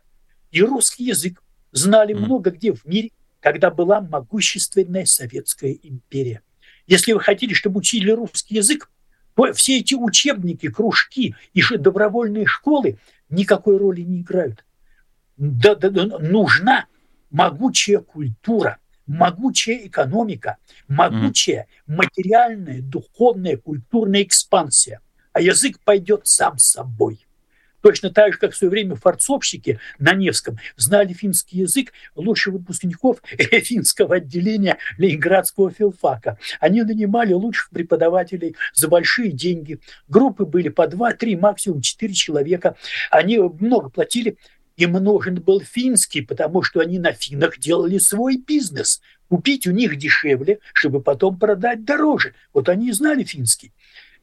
И 0.51 0.61
русский 0.61 1.05
язык 1.05 1.41
знали 1.71 2.13
много 2.13 2.51
где 2.51 2.73
в 2.73 2.85
мире, 2.85 3.11
когда 3.39 3.69
была 3.69 4.01
могущественная 4.01 5.05
Советская 5.05 5.77
империя. 5.83 6.41
Если 6.87 7.13
вы 7.13 7.19
хотели, 7.19 7.53
чтобы 7.53 7.79
учили 7.79 8.11
русский 8.11 8.55
язык, 8.55 8.89
то 9.35 9.51
все 9.53 9.79
эти 9.79 9.93
учебники, 9.93 10.69
кружки 10.69 11.35
и 11.53 11.61
добровольные 11.77 12.45
школы 12.45 12.97
никакой 13.29 13.77
роли 13.77 14.01
не 14.01 14.21
играют. 14.21 14.65
да, 15.75 15.89
да, 15.89 16.05
нужна 16.19 16.85
могучая 17.29 17.99
культура, 17.99 18.77
могучая 19.07 19.87
экономика, 19.87 20.57
могучая 20.87 21.67
материальная, 21.87 22.81
духовная, 22.81 23.57
культурная 23.57 24.23
экспансия. 24.23 25.01
А 25.33 25.41
язык 25.41 25.79
пойдет 25.83 26.21
сам 26.27 26.57
собой. 26.57 27.25
Точно 27.85 28.09
так 28.09 28.33
же, 28.33 28.39
как 28.39 28.53
в 28.53 28.57
свое 28.57 28.71
время 28.71 28.95
форцовщики 28.95 29.79
на 29.99 30.13
Невском 30.13 30.57
знали 30.75 31.13
финский 31.13 31.59
язык 31.59 31.93
лучше 32.15 32.49
выпускников 32.49 33.21
финского 33.37 34.15
отделения 34.15 34.79
Ленинградского 34.97 35.69
филфака. 35.69 36.39
Они 36.59 36.81
нанимали 36.81 37.33
лучших 37.33 37.69
преподавателей 37.69 38.55
за 38.73 38.87
большие 38.87 39.31
деньги. 39.31 39.79
Группы 40.07 40.45
были 40.45 40.69
по 40.69 40.87
два, 40.87 41.13
три, 41.13 41.35
максимум 41.35 41.81
четыре 41.81 42.15
человека. 42.15 42.75
Они 43.11 43.37
много 43.37 43.89
платили. 43.89 44.39
Им 44.77 44.93
нужен 44.93 45.35
был 45.35 45.61
финский, 45.61 46.21
потому 46.21 46.61
что 46.61 46.81
они 46.81 46.99
на 46.99 47.13
финах 47.13 47.57
делали 47.59 47.97
свой 47.97 48.37
бизнес. 48.37 49.01
Купить 49.29 49.67
у 49.67 49.71
них 49.71 49.97
дешевле, 49.97 50.59
чтобы 50.73 51.01
потом 51.01 51.39
продать 51.39 51.85
дороже. 51.85 52.33
Вот 52.53 52.67
они 52.67 52.89
и 52.89 52.91
знали 52.91 53.23
финский. 53.23 53.71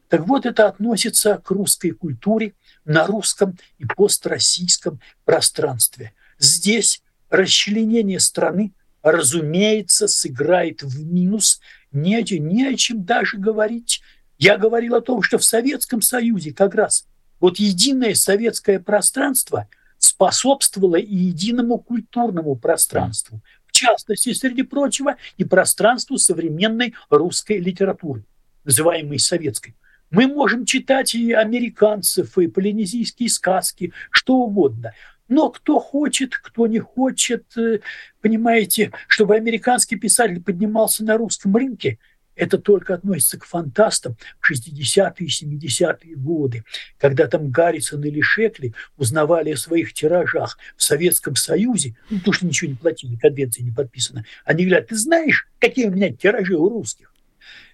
Так 0.09 0.27
вот, 0.27 0.45
это 0.45 0.67
относится 0.67 1.41
к 1.43 1.49
русской 1.49 1.89
культуре 1.89 2.53
на 2.85 3.07
русском 3.07 3.57
и 3.79 3.85
построссийском 3.85 4.99
пространстве. 5.25 6.13
Здесь 6.37 7.01
расчленение 7.31 8.19
страны, 8.19 8.73
разумеется, 9.01 10.07
сыграет 10.07 10.83
в 10.83 11.03
минус. 11.03 11.61
Не, 11.91 12.21
не 12.39 12.67
о 12.67 12.75
чем 12.75 13.03
даже 13.03 13.37
говорить. 13.37 14.03
Я 14.37 14.57
говорил 14.57 14.95
о 14.95 15.01
том, 15.01 15.23
что 15.23 15.39
в 15.39 15.43
Советском 15.43 16.03
Союзе 16.03 16.53
как 16.53 16.75
раз 16.75 17.07
вот 17.39 17.57
единое 17.57 18.13
советское 18.13 18.79
пространство 18.79 19.67
способствовало 20.05 20.97
и 20.97 21.15
единому 21.15 21.77
культурному 21.79 22.55
пространству. 22.55 23.41
В 23.65 23.71
частности, 23.71 24.33
среди 24.33 24.63
прочего, 24.63 25.15
и 25.37 25.43
пространству 25.43 26.17
современной 26.17 26.93
русской 27.09 27.57
литературы, 27.57 28.23
называемой 28.65 29.19
советской. 29.19 29.75
Мы 30.11 30.27
можем 30.27 30.65
читать 30.65 31.15
и 31.15 31.31
американцев, 31.31 32.37
и 32.37 32.47
полинезийские 32.47 33.29
сказки, 33.29 33.93
что 34.11 34.35
угодно. 34.35 34.93
Но 35.27 35.49
кто 35.49 35.79
хочет, 35.79 36.35
кто 36.35 36.67
не 36.67 36.79
хочет, 36.79 37.45
э, 37.57 37.79
понимаете, 38.21 38.91
чтобы 39.07 39.35
американский 39.35 39.95
писатель 39.95 40.41
поднимался 40.43 41.03
на 41.03 41.17
русском 41.17 41.55
рынке, 41.55 41.97
это 42.35 42.57
только 42.57 42.95
относится 42.95 43.39
к 43.39 43.45
фантастам 43.45 44.15
в 44.39 44.51
60-е 44.51 45.13
и 45.19 45.27
70-е 45.27 46.15
годы, 46.15 46.63
когда 46.97 47.27
там 47.27 47.49
Гаррисон 47.49 48.03
или 48.03 48.21
Шекли 48.21 48.73
узнавали 48.97 49.51
о 49.51 49.57
своих 49.57 49.93
тиражах 49.93 50.57
в 50.75 50.83
Советском 50.83 51.35
Союзе, 51.35 51.95
ну, 52.09 52.17
потому 52.17 52.33
что 52.33 52.45
ничего 52.45 52.71
не 52.71 52.77
платили, 52.77 53.15
конвенция 53.15 53.63
не 53.63 53.71
подписана. 53.71 54.25
Они 54.45 54.65
говорят, 54.65 54.87
ты 54.87 54.95
знаешь, 54.95 55.47
какие 55.59 55.87
у 55.87 55.91
меня 55.91 56.11
тиражи 56.11 56.55
у 56.55 56.69
русских? 56.69 57.13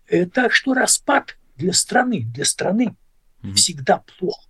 Э, 0.08 0.26
так 0.26 0.54
что 0.54 0.74
распад 0.74 1.38
для 1.56 1.74
страны, 1.74 2.26
для 2.34 2.46
страны 2.46 2.96
mm-hmm. 3.42 3.54
всегда 3.54 4.04
плохо. 4.18 4.48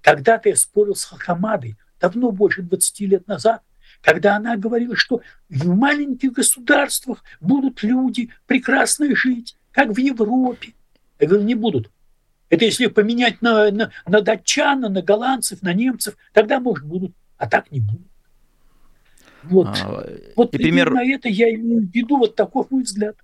Когда-то 0.00 0.48
я 0.48 0.56
спорил 0.56 0.96
с 0.96 1.04
Хахамадой, 1.04 1.76
давно, 2.00 2.32
больше 2.32 2.62
20 2.62 3.00
лет 3.00 3.28
назад, 3.28 3.62
когда 4.02 4.36
она 4.36 4.56
говорила, 4.56 4.96
что 4.96 5.22
в 5.48 5.68
маленьких 5.68 6.32
государствах 6.32 7.24
будут 7.40 7.82
люди 7.82 8.30
прекрасно 8.46 9.14
жить, 9.14 9.56
как 9.70 9.90
в 9.90 9.98
Европе. 9.98 10.74
Я 11.18 11.28
говорю, 11.28 11.44
не 11.44 11.54
будут. 11.54 11.90
Это 12.50 12.66
если 12.66 12.86
поменять 12.86 13.40
на, 13.40 13.70
на, 13.70 13.90
на 14.06 14.20
датчан, 14.20 14.80
на 14.80 15.00
голландцев, 15.00 15.62
на 15.62 15.72
немцев, 15.72 16.16
тогда, 16.34 16.60
может, 16.60 16.84
будут, 16.84 17.12
а 17.38 17.48
так 17.48 17.70
не 17.70 17.80
будут. 17.80 18.06
Вот, 19.44 19.68
а, 19.68 20.06
вот 20.36 20.54
и 20.54 20.58
пример... 20.58 20.90
на 20.90 21.04
это 21.04 21.28
я 21.28 21.52
имею 21.54 21.82
в 21.82 21.94
виду, 21.94 22.18
вот 22.18 22.36
такой 22.36 22.66
мой 22.70 22.82
взгляд. 22.82 23.16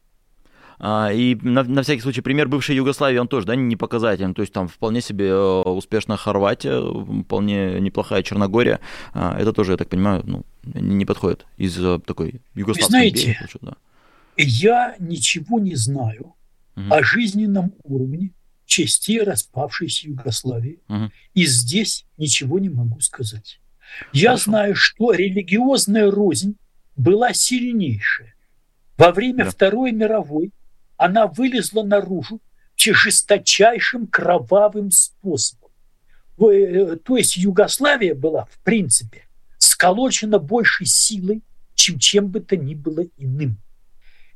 А, 0.80 1.10
и 1.12 1.34
на, 1.36 1.64
на 1.64 1.82
всякий 1.82 2.00
случай 2.00 2.20
пример 2.20 2.48
бывшей 2.48 2.76
Югославии, 2.76 3.18
он 3.18 3.28
тоже 3.28 3.46
да, 3.46 3.56
не 3.56 3.76
показателен. 3.76 4.34
То 4.34 4.42
есть 4.42 4.52
там 4.52 4.68
вполне 4.68 5.00
себе 5.00 5.28
э, 5.28 5.62
успешная 5.62 6.16
Хорватия, 6.16 6.80
вполне 7.22 7.80
неплохая 7.80 8.22
Черногория. 8.22 8.80
А, 9.12 9.36
это 9.38 9.52
тоже, 9.52 9.72
я 9.72 9.76
так 9.76 9.88
понимаю, 9.88 10.22
ну, 10.24 10.44
не 10.62 11.04
подходит 11.04 11.46
из 11.56 11.74
такой 12.04 12.40
югославской 12.54 12.90
Знаете, 12.90 13.32
империи. 13.32 13.58
Да. 13.62 13.76
Я 14.36 14.94
ничего 14.98 15.58
не 15.58 15.74
знаю 15.74 16.34
угу. 16.76 16.94
о 16.94 17.02
жизненном 17.02 17.72
уровне 17.82 18.30
частей 18.66 19.22
распавшейся 19.22 20.08
Югославии. 20.08 20.78
Угу. 20.88 21.10
И 21.34 21.46
здесь 21.46 22.04
ничего 22.16 22.58
не 22.58 22.68
могу 22.68 23.00
сказать. 23.00 23.60
Я 24.12 24.30
Хорошо. 24.30 24.50
знаю, 24.50 24.74
что 24.76 25.12
религиозная 25.12 26.10
рознь 26.10 26.56
была 26.94 27.32
сильнейшая. 27.32 28.34
Во 28.96 29.12
время 29.12 29.44
да. 29.44 29.50
Второй 29.50 29.92
мировой 29.92 30.52
она 30.98 31.26
вылезла 31.26 31.82
наружу 31.82 32.40
жесточайшим 32.76 34.06
кровавым 34.06 34.90
способом. 34.90 35.70
Э, 36.38 36.96
то 37.02 37.16
есть 37.16 37.36
Югославия 37.36 38.14
была, 38.14 38.44
в 38.44 38.58
принципе, 38.62 39.26
сколочена 39.58 40.38
большей 40.38 40.86
силой, 40.86 41.42
чем 41.74 41.98
чем 41.98 42.28
бы 42.28 42.40
то 42.40 42.56
ни 42.56 42.74
было 42.74 43.04
иным. 43.16 43.56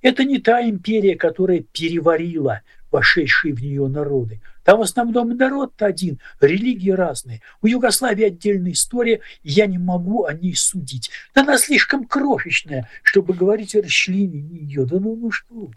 Это 0.01 0.25
не 0.25 0.39
та 0.39 0.69
империя, 0.69 1.15
которая 1.15 1.61
переварила 1.61 2.63
вошедшие 2.91 3.55
в 3.55 3.63
нее 3.63 3.87
народы. 3.87 4.41
Там 4.65 4.79
в 4.79 4.83
основном 4.83 5.37
народ-то 5.37 5.87
один, 5.87 6.19
религии 6.41 6.91
разные. 6.91 7.41
У 7.63 7.69
Югославии 7.69 8.25
отдельная 8.25 8.73
история, 8.73 9.21
я 9.43 9.67
не 9.67 9.79
могу 9.79 10.25
о 10.25 10.35
ней 10.35 10.55
судить. 10.57 11.11
Она 11.35 11.57
слишком 11.57 12.05
крошечная, 12.05 12.89
чтобы 13.03 13.35
говорить 13.35 13.75
о 13.77 13.83
расчленении 13.83 14.63
ее. 14.65 14.85
Да 14.85 14.99
ну, 14.99 15.17
ну 15.17 15.31
что 15.31 15.71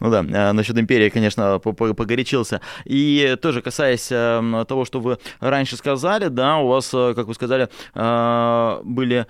ну 0.00 0.10
да, 0.10 0.20
э, 0.20 0.52
насчет 0.52 0.78
империи, 0.78 1.08
конечно, 1.08 1.58
погорячился. 1.58 2.60
И 2.84 3.36
тоже 3.40 3.62
касаясь 3.62 4.08
эм, 4.10 4.64
того, 4.66 4.84
что 4.84 5.00
вы 5.00 5.18
раньше 5.40 5.76
сказали, 5.76 6.28
да, 6.28 6.58
у 6.58 6.68
вас, 6.68 6.90
э, 6.94 7.14
как 7.14 7.26
вы 7.26 7.34
сказали, 7.34 7.68
э, 7.94 8.80
были 8.84 9.26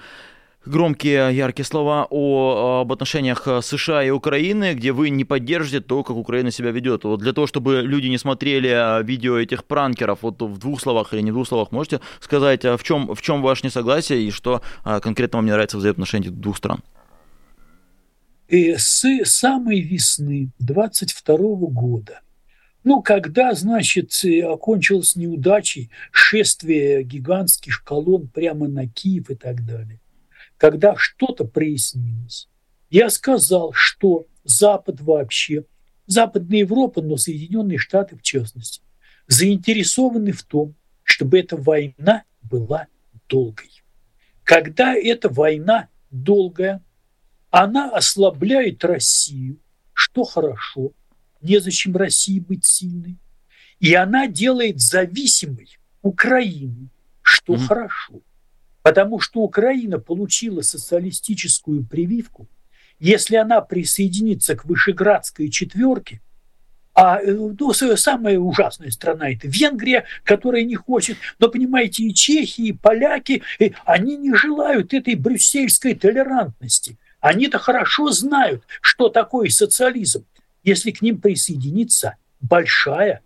громкие, 0.64 1.36
яркие 1.36 1.66
слова 1.66 2.06
о, 2.08 2.82
об 2.82 2.92
отношениях 2.92 3.48
США 3.62 4.04
и 4.04 4.10
Украины, 4.10 4.74
где 4.74 4.92
вы 4.92 5.10
не 5.10 5.24
поддержите 5.24 5.80
то, 5.80 6.04
как 6.04 6.16
Украина 6.16 6.52
себя 6.52 6.70
ведет. 6.70 7.02
Вот 7.02 7.18
для 7.18 7.32
того, 7.32 7.48
чтобы 7.48 7.82
люди 7.82 8.06
не 8.06 8.16
смотрели 8.18 9.02
видео 9.02 9.38
этих 9.38 9.64
пранкеров, 9.64 10.20
вот 10.22 10.40
в 10.40 10.58
двух 10.58 10.80
словах 10.80 11.14
или 11.14 11.20
не 11.20 11.32
в 11.32 11.34
двух 11.34 11.48
словах, 11.48 11.72
можете 11.72 12.00
сказать, 12.20 12.62
в 12.64 12.80
чем, 12.84 13.12
в 13.12 13.20
чем 13.22 13.42
ваше 13.42 13.66
несогласие 13.66 14.22
и 14.22 14.30
что 14.30 14.62
конкретно 14.84 15.38
вам 15.38 15.46
не 15.46 15.52
нравится 15.52 15.78
в 15.78 15.80
взаимоотношениях 15.80 16.32
двух 16.32 16.56
стран? 16.56 16.80
И 18.52 18.76
с 18.76 19.06
самой 19.24 19.80
весны 19.80 20.50
22 20.58 21.36
года, 21.70 22.20
ну, 22.84 23.00
когда, 23.00 23.54
значит, 23.54 24.12
окончилось 24.44 25.16
неудачей 25.16 25.90
шествие 26.10 27.02
гигантских 27.02 27.82
колонн 27.82 28.28
прямо 28.28 28.68
на 28.68 28.86
Киев 28.86 29.30
и 29.30 29.36
так 29.36 29.64
далее, 29.64 30.02
когда 30.58 30.94
что-то 30.98 31.46
прояснилось, 31.46 32.50
я 32.90 33.08
сказал, 33.08 33.72
что 33.72 34.26
Запад 34.44 35.00
вообще, 35.00 35.64
Западная 36.06 36.58
Европа, 36.58 37.00
но 37.00 37.16
Соединенные 37.16 37.78
Штаты 37.78 38.18
в 38.18 38.22
частности, 38.22 38.82
заинтересованы 39.28 40.32
в 40.32 40.42
том, 40.42 40.74
чтобы 41.04 41.38
эта 41.38 41.56
война 41.56 42.24
была 42.42 42.86
долгой. 43.30 43.82
Когда 44.44 44.94
эта 44.94 45.30
война 45.30 45.88
долгая, 46.10 46.82
она 47.52 47.90
ослабляет 47.90 48.82
Россию, 48.82 49.58
что 49.92 50.24
хорошо, 50.24 50.92
незачем 51.42 51.94
России 51.94 52.40
быть 52.40 52.64
сильной. 52.66 53.18
И 53.78 53.94
она 53.94 54.26
делает 54.26 54.80
зависимой 54.80 55.68
Украину, 56.00 56.88
что 57.20 57.54
mm-hmm. 57.54 57.66
хорошо. 57.66 58.22
Потому 58.80 59.20
что 59.20 59.40
Украина 59.40 59.98
получила 59.98 60.62
социалистическую 60.62 61.84
прививку. 61.84 62.48
Если 62.98 63.36
она 63.36 63.60
присоединится 63.60 64.56
к 64.56 64.64
Вышеградской 64.64 65.50
четверке, 65.50 66.22
а 66.94 67.20
э, 67.20 67.32
ну, 67.32 67.72
самая 67.74 68.38
ужасная 68.38 68.90
страна 68.90 69.30
это 69.30 69.46
Венгрия, 69.46 70.04
которая 70.24 70.62
не 70.62 70.74
хочет. 70.74 71.18
Но 71.38 71.48
понимаете, 71.48 72.04
и 72.04 72.14
чехи, 72.14 72.62
и 72.62 72.72
поляки, 72.72 73.42
и 73.58 73.74
они 73.84 74.16
не 74.16 74.34
желают 74.34 74.94
этой 74.94 75.16
брюссельской 75.16 75.94
толерантности. 75.94 76.96
Они-то 77.22 77.60
хорошо 77.60 78.10
знают, 78.10 78.64
что 78.80 79.08
такое 79.08 79.48
социализм. 79.48 80.26
Если 80.64 80.90
к 80.90 81.02
ним 81.02 81.20
присоединиться 81.20 82.16
большая, 82.40 83.22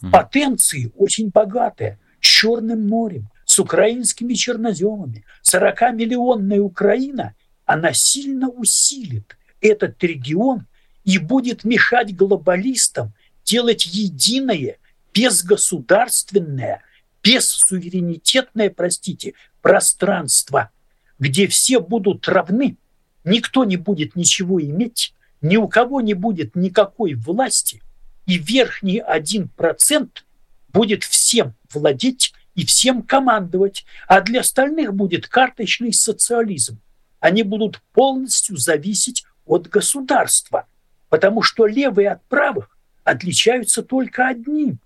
в 0.00 0.10
потенции 0.10 0.92
очень 0.96 1.30
богатая, 1.30 1.98
с 2.20 2.26
Черным 2.26 2.86
морем, 2.88 3.28
с 3.44 3.58
украинскими 3.58 4.34
черноземами, 4.34 5.24
40-миллионная 5.42 6.60
Украина, 6.60 7.34
она 7.66 7.92
сильно 7.92 8.48
усилит 8.48 9.36
этот 9.60 10.02
регион 10.04 10.66
и 11.04 11.18
будет 11.18 11.64
мешать 11.64 12.14
глобалистам 12.14 13.14
делать 13.44 13.84
единое, 13.84 14.78
безгосударственное, 15.12 16.82
бессуверенитетное, 17.22 18.70
простите, 18.70 19.34
пространство, 19.60 20.70
где 21.18 21.48
все 21.48 21.80
будут 21.80 22.28
равны, 22.28 22.76
никто 23.24 23.64
не 23.64 23.76
будет 23.76 24.16
ничего 24.16 24.60
иметь, 24.62 25.14
ни 25.40 25.56
у 25.56 25.68
кого 25.68 26.00
не 26.00 26.14
будет 26.14 26.54
никакой 26.54 27.14
власти, 27.14 27.82
и 28.26 28.38
верхний 28.38 28.98
один 28.98 29.48
процент 29.48 30.24
будет 30.68 31.04
всем 31.04 31.54
владеть 31.72 32.32
и 32.54 32.64
всем 32.64 33.02
командовать, 33.02 33.84
а 34.06 34.20
для 34.20 34.40
остальных 34.40 34.94
будет 34.94 35.28
карточный 35.28 35.92
социализм. 35.92 36.80
Они 37.20 37.42
будут 37.42 37.80
полностью 37.92 38.56
зависеть 38.56 39.24
от 39.46 39.68
государства, 39.68 40.66
потому 41.08 41.42
что 41.42 41.66
левые 41.66 42.12
от 42.12 42.24
правых 42.24 42.76
отличаются 43.02 43.82
только 43.82 44.28
одним. 44.28 44.78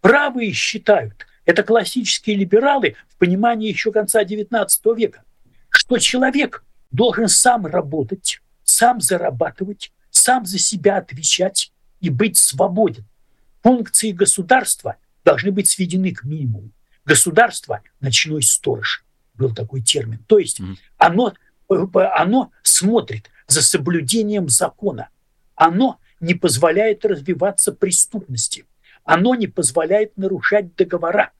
Правые 0.00 0.52
считают, 0.52 1.26
это 1.44 1.62
классические 1.62 2.36
либералы 2.36 2.96
в 3.08 3.16
понимании 3.16 3.68
еще 3.68 3.92
конца 3.92 4.22
XIX 4.22 4.68
века, 4.96 5.22
что 5.70 5.98
человек 5.98 6.64
должен 6.90 7.28
сам 7.28 7.66
работать, 7.66 8.40
сам 8.64 9.00
зарабатывать, 9.00 9.92
сам 10.10 10.46
за 10.46 10.58
себя 10.58 10.98
отвечать 10.98 11.72
и 12.00 12.10
быть 12.10 12.36
свободен. 12.38 13.04
Функции 13.62 14.12
государства 14.12 14.96
должны 15.24 15.50
быть 15.50 15.68
сведены 15.68 16.12
к 16.12 16.24
минимуму. 16.24 16.70
Государство– 17.04 17.82
ночной 18.00 18.42
сторож, 18.42 19.04
был 19.34 19.54
такой 19.54 19.82
термин. 19.82 20.18
То 20.26 20.38
есть 20.38 20.60
оно, 20.96 21.34
оно 21.68 22.52
смотрит 22.62 23.30
за 23.46 23.62
соблюдением 23.62 24.48
закона. 24.48 25.08
Оно 25.54 26.00
не 26.20 26.34
позволяет 26.34 27.04
развиваться 27.04 27.72
преступности. 27.72 28.66
Оно 29.04 29.34
не 29.34 29.46
позволяет 29.46 30.16
нарушать 30.16 30.74
договора. 30.74 31.30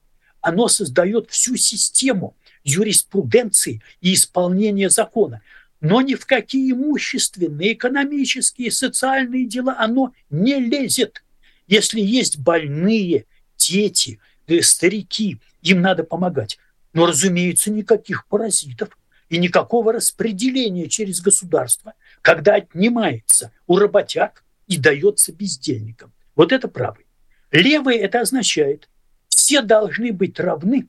Оно 0.41 0.69
создает 0.69 1.31
всю 1.31 1.57
систему 1.57 2.37
юриспруденции 2.67 3.81
и 4.01 4.13
исполнения 4.13 4.91
закона. 4.91 5.41
Но 5.81 6.03
ни 6.03 6.15
в 6.15 6.27
какие 6.27 6.73
имущественные, 6.73 7.75
экономические, 7.75 8.71
социальные 8.71 9.47
дела 9.47 9.77
оно 9.79 10.13
не 10.31 10.59
лезет. 10.59 11.23
Если 11.67 12.01
есть 12.01 12.39
больные, 12.39 13.25
дети, 13.57 14.19
старики, 14.61 15.39
им 15.63 15.81
надо 15.81 16.05
помогать. 16.05 16.59
Но, 16.93 17.07
разумеется, 17.07 17.71
никаких 17.71 18.27
паразитов 18.27 18.99
и 19.29 19.39
никакого 19.39 19.93
распределения 19.93 20.89
через 20.89 21.21
государство, 21.21 21.95
когда 22.23 22.55
отнимается 22.57 23.53
у 23.67 23.77
работяг 23.77 24.45
и 24.67 24.77
дается 24.77 25.33
бездельникам. 25.33 26.13
Вот 26.35 26.53
это 26.53 26.69
правый. 26.69 27.07
Левый 27.51 27.97
это 27.97 28.21
означает, 28.21 28.89
все 29.29 29.63
должны 29.63 30.13
быть 30.13 30.41
равны, 30.41 30.89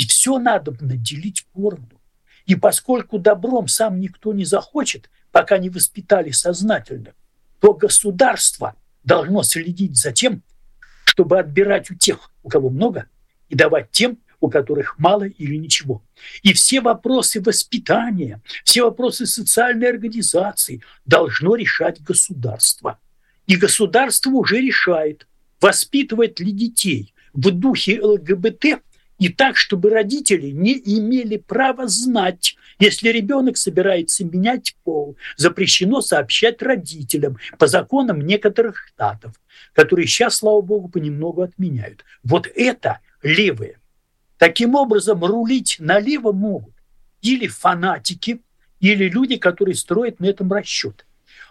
и 0.00 0.06
все 0.06 0.38
надо 0.38 0.74
наделить 0.80 1.44
поровну. 1.52 2.00
И 2.46 2.54
поскольку 2.54 3.18
добром 3.18 3.68
сам 3.68 4.00
никто 4.00 4.32
не 4.32 4.46
захочет, 4.46 5.10
пока 5.30 5.58
не 5.58 5.68
воспитали 5.68 6.30
сознательно, 6.30 7.12
то 7.58 7.74
государство 7.74 8.76
должно 9.04 9.42
следить 9.42 9.98
за 9.98 10.12
тем, 10.12 10.42
чтобы 11.04 11.38
отбирать 11.38 11.90
у 11.90 11.94
тех, 11.94 12.32
у 12.42 12.48
кого 12.48 12.70
много, 12.70 13.10
и 13.50 13.54
давать 13.54 13.90
тем, 13.90 14.16
у 14.40 14.48
которых 14.48 14.98
мало 14.98 15.24
или 15.24 15.56
ничего. 15.56 16.02
И 16.42 16.54
все 16.54 16.80
вопросы 16.80 17.42
воспитания, 17.42 18.40
все 18.64 18.84
вопросы 18.84 19.26
социальной 19.26 19.90
организации 19.90 20.82
должно 21.04 21.56
решать 21.56 22.00
государство. 22.00 22.98
И 23.46 23.56
государство 23.56 24.30
уже 24.30 24.62
решает, 24.62 25.26
воспитывать 25.60 26.40
ли 26.40 26.52
детей 26.52 27.12
в 27.34 27.50
духе 27.50 28.00
ЛГБТ 28.00 28.80
и 29.20 29.28
так, 29.28 29.58
чтобы 29.58 29.90
родители 29.90 30.46
не 30.48 30.72
имели 30.72 31.36
права 31.36 31.86
знать, 31.86 32.56
если 32.78 33.10
ребенок 33.10 33.58
собирается 33.58 34.24
менять 34.24 34.74
пол, 34.82 35.16
запрещено 35.36 36.00
сообщать 36.00 36.62
родителям 36.62 37.36
по 37.58 37.66
законам 37.66 38.22
некоторых 38.22 38.88
штатов, 38.88 39.34
которые 39.74 40.06
сейчас, 40.06 40.36
слава 40.36 40.62
богу, 40.62 40.88
понемногу 40.88 41.42
отменяют. 41.42 42.02
Вот 42.24 42.48
это 42.54 43.00
левые. 43.22 43.78
Таким 44.38 44.74
образом, 44.74 45.22
рулить 45.22 45.76
налево 45.78 46.32
могут 46.32 46.72
или 47.20 47.46
фанатики, 47.46 48.40
или 48.80 49.06
люди, 49.10 49.36
которые 49.36 49.74
строят 49.74 50.18
на 50.18 50.26
этом 50.26 50.50
расчет. 50.50 51.04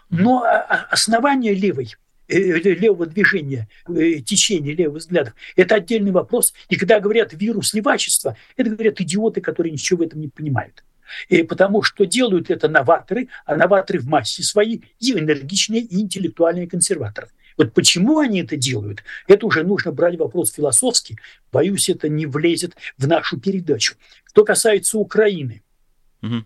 Но 0.08 0.42
а, 0.42 0.56
а, 0.56 0.86
основание 0.90 1.54
левой 1.54 1.94
левого 2.30 3.06
движения, 3.06 3.68
э, 3.88 4.20
течения 4.20 4.74
левых 4.74 5.02
взглядов, 5.02 5.34
это 5.56 5.76
отдельный 5.76 6.12
вопрос. 6.12 6.54
И 6.68 6.76
когда 6.76 7.00
говорят 7.00 7.32
вирус 7.32 7.74
левачества, 7.74 8.36
это 8.56 8.70
говорят 8.70 9.00
идиоты, 9.00 9.40
которые 9.40 9.72
ничего 9.72 9.98
в 9.98 10.06
этом 10.06 10.20
не 10.20 10.28
понимают. 10.28 10.84
И 11.28 11.42
потому 11.42 11.82
что 11.82 12.04
делают 12.04 12.50
это 12.50 12.68
новаторы, 12.68 13.28
а 13.44 13.56
новаторы 13.56 13.98
в 13.98 14.06
массе 14.06 14.42
свои 14.42 14.80
и 15.00 15.12
энергичные, 15.12 15.82
и 15.82 16.00
интеллектуальные 16.00 16.68
консерваторы. 16.68 17.28
Вот 17.56 17.74
почему 17.74 18.18
они 18.18 18.42
это 18.42 18.56
делают, 18.56 19.02
это 19.26 19.46
уже 19.46 19.64
нужно 19.64 19.92
брать 19.92 20.16
вопрос 20.16 20.52
философский. 20.52 21.18
Боюсь, 21.52 21.88
это 21.88 22.08
не 22.08 22.26
влезет 22.26 22.76
в 22.96 23.06
нашу 23.06 23.38
передачу. 23.38 23.96
Что 24.24 24.44
касается 24.44 24.98
Украины. 24.98 25.62
Угу. 26.22 26.44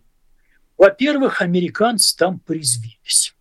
Во-первых, 0.79 1.43
американцы 1.43 2.17
там 2.17 2.41
призвились. 2.41 3.35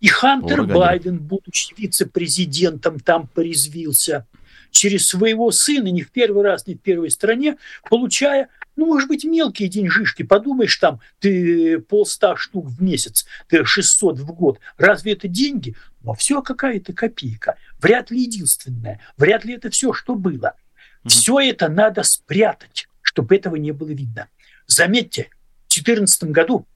И 0.00 0.06
Хантер 0.06 0.60
Органи. 0.60 0.78
Байден, 0.78 1.18
будучи 1.18 1.74
вице-президентом, 1.76 3.00
там 3.00 3.26
порезвился 3.26 4.26
через 4.70 5.08
своего 5.08 5.50
сына, 5.50 5.88
не 5.88 6.02
в 6.02 6.12
первый 6.12 6.44
раз, 6.44 6.66
не 6.66 6.74
в 6.74 6.80
первой 6.80 7.10
стране, 7.10 7.56
получая, 7.88 8.48
ну, 8.76 8.86
может 8.86 9.08
быть, 9.08 9.24
мелкие 9.24 9.68
деньжишки. 9.68 10.22
Подумаешь, 10.22 10.76
там, 10.76 11.00
ты 11.18 11.80
полста 11.80 12.36
штук 12.36 12.66
в 12.66 12.82
месяц, 12.82 13.26
ты 13.48 13.64
600 13.64 14.18
в 14.20 14.32
год. 14.32 14.60
Разве 14.76 15.12
это 15.12 15.26
деньги? 15.26 15.74
Но 16.02 16.14
все 16.14 16.42
какая-то 16.42 16.92
копейка. 16.92 17.56
Вряд 17.80 18.10
ли 18.10 18.22
единственная. 18.22 19.00
Вряд 19.16 19.44
ли 19.44 19.54
это 19.54 19.70
все, 19.70 19.92
что 19.92 20.14
было. 20.14 20.54
Mm-hmm. 20.54 21.08
Все 21.08 21.40
это 21.40 21.68
надо 21.68 22.02
спрятать, 22.04 22.88
чтобы 23.02 23.34
этого 23.34 23.56
не 23.56 23.72
было 23.72 23.88
видно. 23.88 24.28
Заметьте, 24.66 25.30
в 25.66 25.74
2014 25.74 26.24
году, 26.24 26.66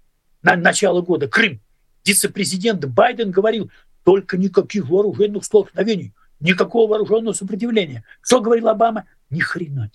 на 0.42 0.56
начало 0.56 1.02
года, 1.02 1.28
Крым 1.28 1.60
вице-президент 2.04 2.84
Байден 2.84 3.30
говорил, 3.30 3.70
только 4.04 4.36
никаких 4.36 4.88
вооруженных 4.88 5.44
столкновений, 5.44 6.12
никакого 6.40 6.90
вооруженного 6.90 7.34
сопротивления. 7.34 8.04
Что 8.20 8.40
говорил 8.40 8.68
Обама? 8.68 9.04
Ни 9.30 9.40
хрена 9.40 9.90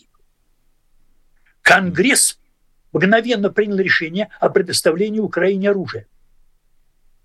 Конгресс 1.61 2.39
мгновенно 2.93 3.49
принял 3.51 3.77
решение 3.77 4.29
о 4.39 4.49
предоставлении 4.49 5.19
Украине 5.19 5.69
оружия. 5.69 6.07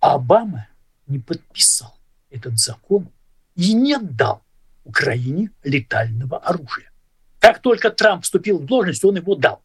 А 0.00 0.14
Обама 0.14 0.66
не 1.06 1.20
подписал 1.20 1.96
этот 2.30 2.58
закон 2.58 3.08
и 3.54 3.72
не 3.72 3.98
дал 3.98 4.42
Украине 4.84 5.50
летального 5.62 6.38
оружия. 6.38 6.90
Как 7.38 7.60
только 7.60 7.90
Трамп 7.90 8.24
вступил 8.24 8.58
в 8.58 8.66
должность, 8.66 9.04
он 9.04 9.16
его 9.16 9.36
дал. 9.36 9.62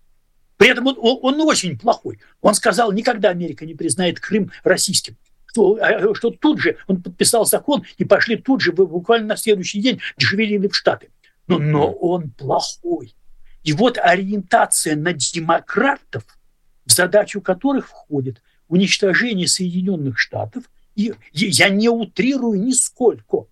При 0.58 0.70
этом 0.70 0.88
он, 0.88 0.98
он, 1.00 1.20
он 1.22 1.42
очень 1.42 1.78
плохой. 1.78 2.20
Он 2.42 2.54
сказал, 2.54 2.92
никогда 2.92 3.30
Америка 3.30 3.66
не 3.66 3.76
признает 3.76 4.20
Крым 4.20 4.52
российским. 4.64 5.16
Что, 5.46 5.78
а, 5.82 6.14
что 6.16 6.32
тут 6.32 6.60
же 6.60 6.78
он 6.88 7.02
подписал 7.02 7.46
закон 7.46 7.84
и 7.98 8.06
пошли 8.06 8.36
тут 8.36 8.62
же 8.62 8.72
буквально 8.72 9.28
на 9.28 9.38
следующий 9.38 9.82
день 9.82 10.02
джавелины 10.20 10.68
в 10.70 10.76
Штаты. 10.76 11.10
Но, 11.48 11.60
но 11.60 11.92
он 11.92 12.32
плохой. 12.32 13.16
И 13.64 13.74
вот 13.74 13.98
ориентация 13.98 14.96
на 14.96 15.14
демократов, 15.14 16.24
в 16.86 16.92
задачу 16.92 17.42
которых 17.42 17.88
входит 17.88 18.42
уничтожение 18.68 19.48
Соединенных 19.48 20.20
Штатов, 20.20 20.64
и 20.96 21.14
я 21.34 21.70
не 21.70 21.90
утрирую 21.90 22.60
нисколько, 22.60 23.46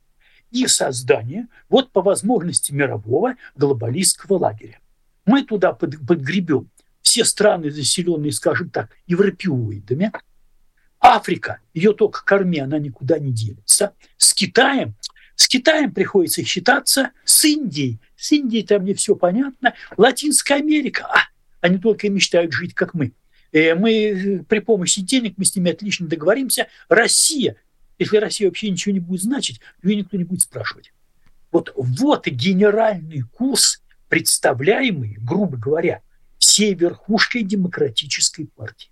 и 0.51 0.67
создание, 0.67 1.47
вот 1.69 1.91
по 1.91 2.01
возможности 2.01 2.71
мирового 2.71 3.35
глобалистского 3.55 4.37
лагеря. 4.37 4.79
Мы 5.25 5.43
туда 5.43 5.73
подгребем 5.73 6.69
все 7.05 7.23
страны, 7.23 7.69
заселенные, 7.69 8.31
скажем 8.31 8.69
так, 8.71 8.89
европеоидами, 9.05 10.11
Африка, 10.99 11.59
ее 11.73 11.93
только 11.93 12.25
корми, 12.25 12.59
она 12.59 12.79
никуда 12.79 13.19
не 13.19 13.31
делится. 13.31 13.93
С 14.17 14.33
Китаем, 14.33 14.95
с 15.35 15.47
Китаем 15.47 15.93
приходится 15.93 16.43
считаться, 16.43 17.11
с 17.23 17.45
Индией. 17.45 17.99
С 18.17 18.31
Индией 18.31 18.65
там 18.65 18.83
не 18.83 18.95
все 18.95 19.15
понятно. 19.15 19.75
Латинская 19.97 20.55
Америка, 20.55 21.05
а, 21.05 21.19
они 21.61 21.77
только 21.77 22.07
и 22.07 22.09
мечтают 22.09 22.51
жить, 22.53 22.73
как 22.73 22.95
мы. 22.95 23.13
Э, 23.51 23.75
мы 23.75 23.93
э, 23.93 24.43
при 24.43 24.59
помощи 24.59 25.01
денег, 25.01 25.35
мы 25.37 25.45
с 25.45 25.55
ними 25.55 25.71
отлично 25.71 26.07
договоримся. 26.07 26.67
Россия, 26.89 27.55
если 27.99 28.17
Россия 28.17 28.47
вообще 28.47 28.71
ничего 28.71 28.93
не 28.93 28.99
будет 28.99 29.21
значить, 29.21 29.61
ее 29.83 29.95
никто 29.95 30.17
не 30.17 30.23
будет 30.23 30.41
спрашивать. 30.41 30.91
Вот, 31.51 31.71
вот 31.75 32.25
генеральный 32.25 33.21
курс, 33.21 33.83
представляемый, 34.09 35.17
грубо 35.19 35.55
говоря, 35.55 36.01
всей 36.55 36.73
верхушкой 36.73 37.43
демократической 37.43 38.45
партии. 38.45 38.89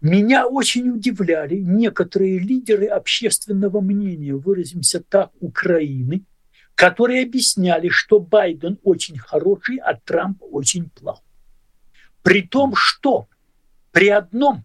Меня 0.00 0.46
очень 0.46 0.88
удивляли 0.88 1.56
некоторые 1.56 2.38
лидеры 2.38 2.86
общественного 2.86 3.82
мнения, 3.82 4.34
выразимся 4.34 5.02
так, 5.02 5.32
Украины, 5.40 6.24
которые 6.74 7.24
объясняли, 7.24 7.90
что 7.90 8.20
Байден 8.20 8.78
очень 8.84 9.18
хороший, 9.18 9.76
а 9.76 9.92
Трамп 9.92 10.42
очень 10.50 10.88
плохой. 10.88 11.28
При 12.22 12.40
том, 12.40 12.74
что 12.74 13.28
при 13.92 14.08
одном 14.08 14.64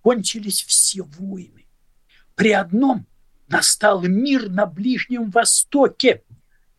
кончились 0.00 0.64
все 0.64 1.02
войны, 1.04 1.66
при 2.34 2.50
одном 2.50 3.06
настал 3.46 4.02
мир 4.02 4.50
на 4.50 4.66
Ближнем 4.66 5.30
Востоке. 5.30 6.24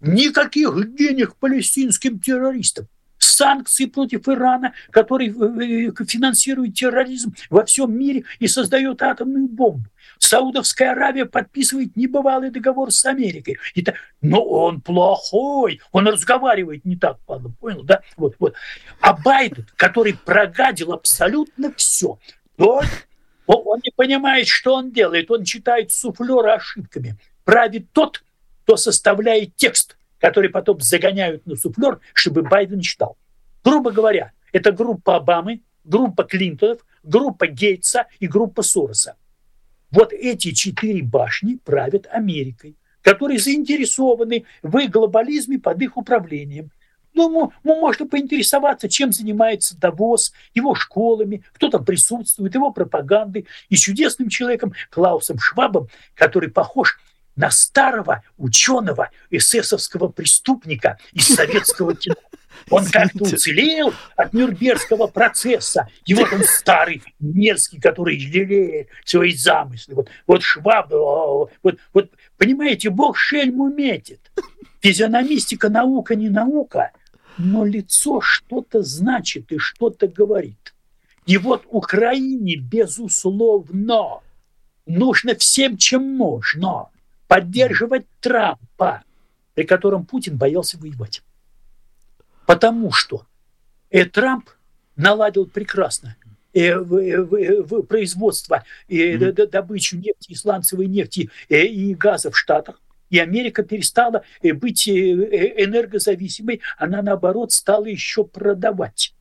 Никаких 0.02 0.96
денег 0.98 1.38
палестинским 1.38 2.20
террористам 2.20 2.90
санкции 3.34 3.86
против 3.86 4.28
Ирана, 4.28 4.74
который 4.92 5.30
э, 5.30 5.90
э, 5.90 6.06
финансирует 6.06 6.76
терроризм 6.76 7.36
во 7.50 7.66
всем 7.66 7.98
мире 7.98 8.24
и 8.40 8.48
создает 8.48 9.02
атомную 9.02 9.48
бомбу. 9.48 9.90
Саудовская 10.20 10.92
Аравия 10.92 11.26
подписывает 11.26 11.96
небывалый 11.98 12.50
договор 12.50 12.92
с 12.92 13.06
Америкой. 13.06 13.58
Это, 13.76 13.96
но 14.22 14.42
он 14.44 14.82
плохой, 14.82 15.82
он 15.92 16.08
разговаривает 16.08 16.86
не 16.86 16.96
так, 16.96 17.20
понял, 17.60 17.84
да? 17.84 18.02
Вот, 18.16 18.36
вот. 18.40 18.54
А 19.02 19.14
Байден, 19.14 19.68
который 19.76 20.14
прогадил 20.14 20.94
абсолютно 20.94 21.74
все, 21.74 22.20
то 22.58 22.82
он 23.48 23.80
не 23.84 23.92
понимает, 23.96 24.48
что 24.48 24.76
он 24.76 24.92
делает, 24.92 25.30
он 25.30 25.44
читает 25.44 25.92
суфлера 25.92 26.54
ошибками. 26.54 27.18
Правит 27.44 27.92
тот, 27.92 28.24
кто 28.64 28.78
составляет 28.78 29.56
текст, 29.58 29.98
который 30.20 30.50
потом 30.50 30.80
загоняют 30.80 31.46
на 31.46 31.58
суфлер, 31.58 32.00
чтобы 32.14 32.44
Байден 32.44 32.80
читал. 32.80 33.18
Грубо 33.64 33.92
говоря, 33.92 34.32
это 34.52 34.72
группа 34.72 35.16
Обамы, 35.16 35.62
группа 35.84 36.24
Клинтонов, 36.24 36.86
группа 37.04 37.48
Гейтса 37.48 38.08
и 38.20 38.28
группа 38.28 38.62
Сороса. 38.62 39.16
Вот 39.92 40.12
эти 40.12 40.52
четыре 40.52 41.04
башни 41.04 41.60
правят 41.64 42.08
Америкой, 42.12 42.76
которые 43.02 43.40
заинтересованы 43.40 44.46
в 44.62 44.88
глобализме 44.88 45.60
под 45.60 45.82
их 45.82 45.98
управлением. 45.98 46.72
Ну, 47.14 47.52
можно 47.64 48.08
поинтересоваться, 48.08 48.90
чем 48.90 49.14
занимается 49.14 49.78
Давос, 49.78 50.34
его 50.56 50.74
школами, 50.74 51.44
кто 51.54 51.70
там 51.70 51.86
присутствует, 51.86 52.56
его 52.56 52.72
пропагандой 52.72 53.46
и 53.70 53.76
чудесным 53.76 54.30
человеком 54.30 54.74
Клаусом 54.90 55.38
Швабом, 55.38 55.90
который 56.16 56.50
похож 56.50 57.00
на 57.36 57.50
старого 57.52 58.24
ученого 58.38 59.10
эсэсовского 59.30 60.10
преступника 60.10 60.98
из 61.14 61.28
советского 61.28 61.96
кино. 61.96 62.16
Он 62.70 62.86
как-то 62.86 63.24
уцелел 63.24 63.94
от 64.16 64.34
Нюрнбергского 64.34 65.08
процесса. 65.08 65.88
И 66.06 66.14
вот 66.14 66.32
он 66.32 66.44
старый, 66.44 67.02
мерзкий, 67.20 67.80
который 67.80 68.18
лелеет 68.18 68.90
свои 69.06 69.34
замыслы. 69.36 69.96
Вот, 69.96 70.10
вот 70.28 70.44
Шваб, 70.44 70.92
вот, 70.92 71.78
вот, 71.94 72.12
понимаете, 72.38 72.90
Бог 72.90 73.18
шельму 73.18 73.70
метит. 73.70 74.32
Физиономистика 74.82 75.70
наука 75.70 76.16
не 76.16 76.30
наука, 76.30 76.92
но 77.38 77.66
лицо 77.66 78.22
что-то 78.22 78.82
значит 78.82 79.52
и 79.52 79.58
что-то 79.58 80.08
говорит. 80.08 80.74
И 81.26 81.38
вот 81.38 81.64
Украине, 81.70 82.58
безусловно, 82.58 84.20
нужно 84.86 85.36
всем, 85.36 85.78
чем 85.78 86.16
можно, 86.16 86.90
поддерживать 87.28 88.06
Трампа, 88.20 89.04
при 89.54 89.64
котором 89.64 90.06
Путин 90.06 90.38
боялся 90.38 90.78
воевать. 90.78 91.22
Потому 92.46 92.92
что 92.92 93.26
э, 93.90 94.06
Трамп 94.06 94.50
наладил 94.96 95.46
прекрасно 95.46 96.16
э, 96.54 96.78
в, 96.78 96.96
э, 96.96 97.22
в, 97.22 97.64
в 97.64 97.82
производство, 97.84 98.64
э, 98.88 99.16
mm-hmm. 99.16 99.48
добычу 99.48 99.98
нефти, 99.98 100.34
исландцевой 100.34 100.88
нефти 100.88 101.30
э, 101.50 101.66
и 101.66 101.96
газа 101.96 102.32
в 102.32 102.38
Штатах. 102.38 102.80
И 103.14 103.20
Америка 103.20 103.62
перестала 103.62 104.24
э, 104.42 104.54
быть 104.54 104.88
э, 104.88 104.92
э, 104.92 105.64
энергозависимой, 105.66 106.62
она 106.80 107.04
наоборот 107.04 107.52
стала 107.52 107.86
еще 107.86 108.24
продавать. 108.24 109.14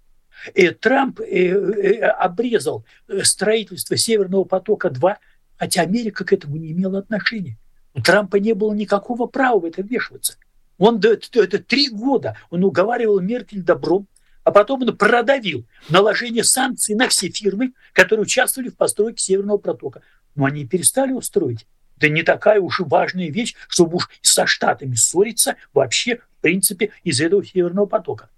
И 0.54 0.70
Трамп 0.70 1.20
обрезал 1.20 2.86
строительство 3.22 3.98
Северного 3.98 4.44
потока-2, 4.44 5.16
хотя 5.58 5.82
Америка 5.82 6.24
к 6.24 6.32
этому 6.32 6.56
не 6.56 6.72
имела 6.72 7.00
отношения. 7.00 7.58
У 7.94 8.00
Трампа 8.00 8.36
не 8.36 8.54
было 8.54 8.72
никакого 8.72 9.26
права 9.26 9.60
в 9.60 9.64
это 9.64 9.82
вмешиваться. 9.82 10.36
Он 10.78 10.98
это 10.98 11.58
три 11.58 11.90
года 11.90 12.36
он 12.50 12.64
уговаривал 12.64 13.20
Меркель 13.20 13.62
добром, 13.62 14.08
а 14.44 14.50
потом 14.50 14.82
он 14.82 14.96
продавил 14.96 15.64
наложение 15.88 16.42
санкций 16.42 16.94
на 16.94 17.08
все 17.08 17.28
фирмы, 17.28 17.74
которые 17.92 18.24
участвовали 18.24 18.70
в 18.70 18.76
постройке 18.76 19.22
Северного 19.22 19.58
протока. 19.58 20.02
Но 20.34 20.46
они 20.46 20.66
перестали 20.66 21.12
устроить. 21.12 21.66
Да 21.96 22.08
не 22.08 22.22
такая 22.22 22.60
уж 22.60 22.80
и 22.80 22.84
важная 22.84 23.30
вещь, 23.30 23.54
чтобы 23.68 23.98
уж 23.98 24.10
со 24.22 24.46
Штатами 24.46 24.96
ссориться 24.96 25.56
вообще, 25.72 26.16
в 26.16 26.40
принципе, 26.40 26.90
из 27.04 27.20
этого 27.20 27.44
Северного 27.44 27.86
потока. 27.86 28.28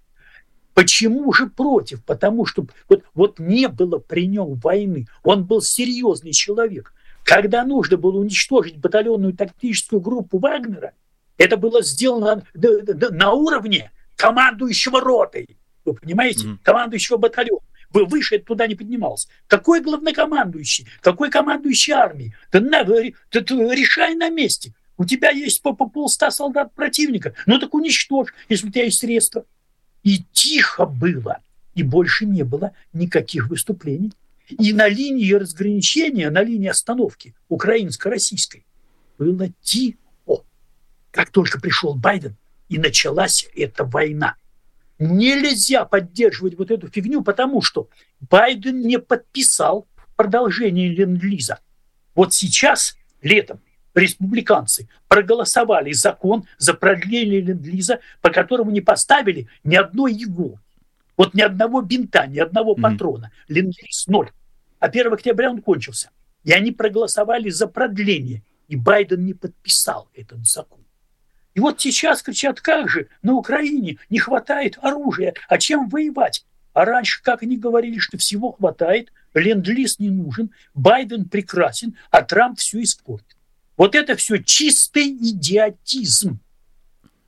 Почему 0.75 1.31
же 1.31 1.47
против? 1.47 2.03
Потому 2.03 2.45
что 2.45 2.67
вот, 2.89 3.03
вот 3.13 3.39
не 3.39 3.69
было 3.69 3.97
при 3.97 4.27
нем 4.27 4.55
войны. 4.55 5.07
Он 5.23 5.45
был 5.45 5.61
серьезный 5.61 6.33
человек. 6.33 6.93
Когда 7.25 7.65
нужно 7.65 7.97
было 7.97 8.17
уничтожить 8.19 8.77
батальонную 8.77 9.33
тактическую 9.33 9.99
группу 9.99 10.37
Вагнера– 10.37 10.93
это 11.37 11.57
было 11.57 11.81
сделано 11.81 12.45
на 12.53 13.33
уровне 13.33 13.91
командующего 14.15 15.01
ротой. 15.01 15.57
Вы 15.83 15.93
понимаете? 15.93 16.47
Mm-hmm. 16.47 16.57
Командующего 16.63 17.17
батальона. 17.17 17.61
Вы 17.91 18.05
выше 18.05 18.39
туда 18.39 18.67
не 18.67 18.75
поднимался. 18.75 19.27
Какой 19.47 19.81
главнокомандующий? 19.81 20.87
Какой 21.01 21.29
командующий 21.29 21.93
армией? 21.93 22.33
Ты, 22.51 22.59
на, 22.59 22.83
ты, 22.83 23.13
ты 23.29 23.55
решай 23.75 24.15
на 24.15 24.29
месте. 24.29 24.73
У 24.97 25.05
тебя 25.05 25.29
есть 25.29 25.61
по, 25.61 25.73
по 25.73 25.87
полста 25.87 26.31
солдат 26.31 26.73
противника. 26.73 27.33
Ну 27.45 27.59
так 27.59 27.73
уничтожь, 27.73 28.33
если 28.49 28.67
у 28.67 28.71
тебя 28.71 28.85
есть 28.85 28.99
средства. 28.99 29.45
И 30.03 30.23
тихо 30.31 30.85
было. 30.85 31.39
И 31.73 31.83
больше 31.83 32.25
не 32.25 32.43
было 32.43 32.71
никаких 32.93 33.47
выступлений. 33.47 34.11
И 34.49 34.73
на 34.73 34.87
линии 34.87 35.31
разграничения, 35.33 36.29
на 36.29 36.43
линии 36.43 36.69
остановки 36.69 37.35
украинско-российской 37.49 38.65
было 39.17 39.49
тихо 39.61 39.97
как 41.15 41.29
только 41.29 41.61
пришел 41.61 41.95
Байден, 41.95 42.35
и 42.67 42.77
началась 42.77 43.47
эта 43.55 43.85
война. 43.85 44.35
Нельзя 44.99 45.85
поддерживать 45.85 46.57
вот 46.57 46.71
эту 46.71 46.89
фигню, 46.89 47.23
потому 47.23 47.61
что 47.61 47.87
Байден 48.19 48.81
не 48.81 48.99
подписал 48.99 49.87
продолжение 50.17 50.89
Ленд-Лиза. 50.93 51.59
Вот 52.15 52.33
сейчас, 52.33 52.97
летом, 53.21 53.61
республиканцы 53.93 54.89
проголосовали 55.07 55.93
закон 55.93 56.45
за 56.57 56.73
продление 56.73 57.39
Ленд-Лиза, 57.39 57.99
по 58.21 58.29
которому 58.29 58.71
не 58.71 58.81
поставили 58.81 59.47
ни 59.63 59.75
одной 59.75 60.13
иглы. 60.13 60.59
Вот 61.17 61.33
ни 61.33 61.41
одного 61.41 61.81
бинта, 61.81 62.27
ни 62.27 62.39
одного 62.39 62.75
патрона. 62.75 63.25
Mm-hmm. 63.25 63.53
Ленд-Лиз 63.53 64.07
ноль. 64.07 64.31
А 64.79 64.87
1 64.87 65.13
октября 65.13 65.51
он 65.51 65.61
кончился. 65.61 66.09
И 66.43 66.51
они 66.51 66.71
проголосовали 66.71 67.49
за 67.49 67.67
продление. 67.67 68.43
И 68.67 68.75
Байден 68.75 69.25
не 69.25 69.33
подписал 69.33 70.09
этот 70.13 70.47
закон. 70.47 70.79
И 71.53 71.59
вот 71.59 71.79
сейчас 71.79 72.21
кричат, 72.21 72.59
как 72.59 72.89
же, 72.89 73.07
на 73.21 73.33
Украине 73.33 73.97
не 74.09 74.19
хватает 74.19 74.77
оружия, 74.81 75.33
а 75.47 75.57
чем 75.57 75.87
воевать? 75.87 76.45
А 76.73 76.83
раньше, 76.83 77.23
как 77.23 77.41
они 77.43 77.57
говорили, 77.57 77.97
что 77.99 78.17
всего 78.17 78.51
хватает, 78.51 79.13
ленд-лиз 79.33 79.99
не 79.99 80.09
нужен, 80.09 80.51
Байден 80.73 81.29
прекрасен, 81.29 81.97
а 82.11 82.21
Трамп 82.21 82.59
все 82.59 82.83
испортит. 82.83 83.37
Вот 83.77 83.95
это 83.95 84.15
все 84.17 84.43
чистый 84.43 85.07
идиотизм. 85.07 86.39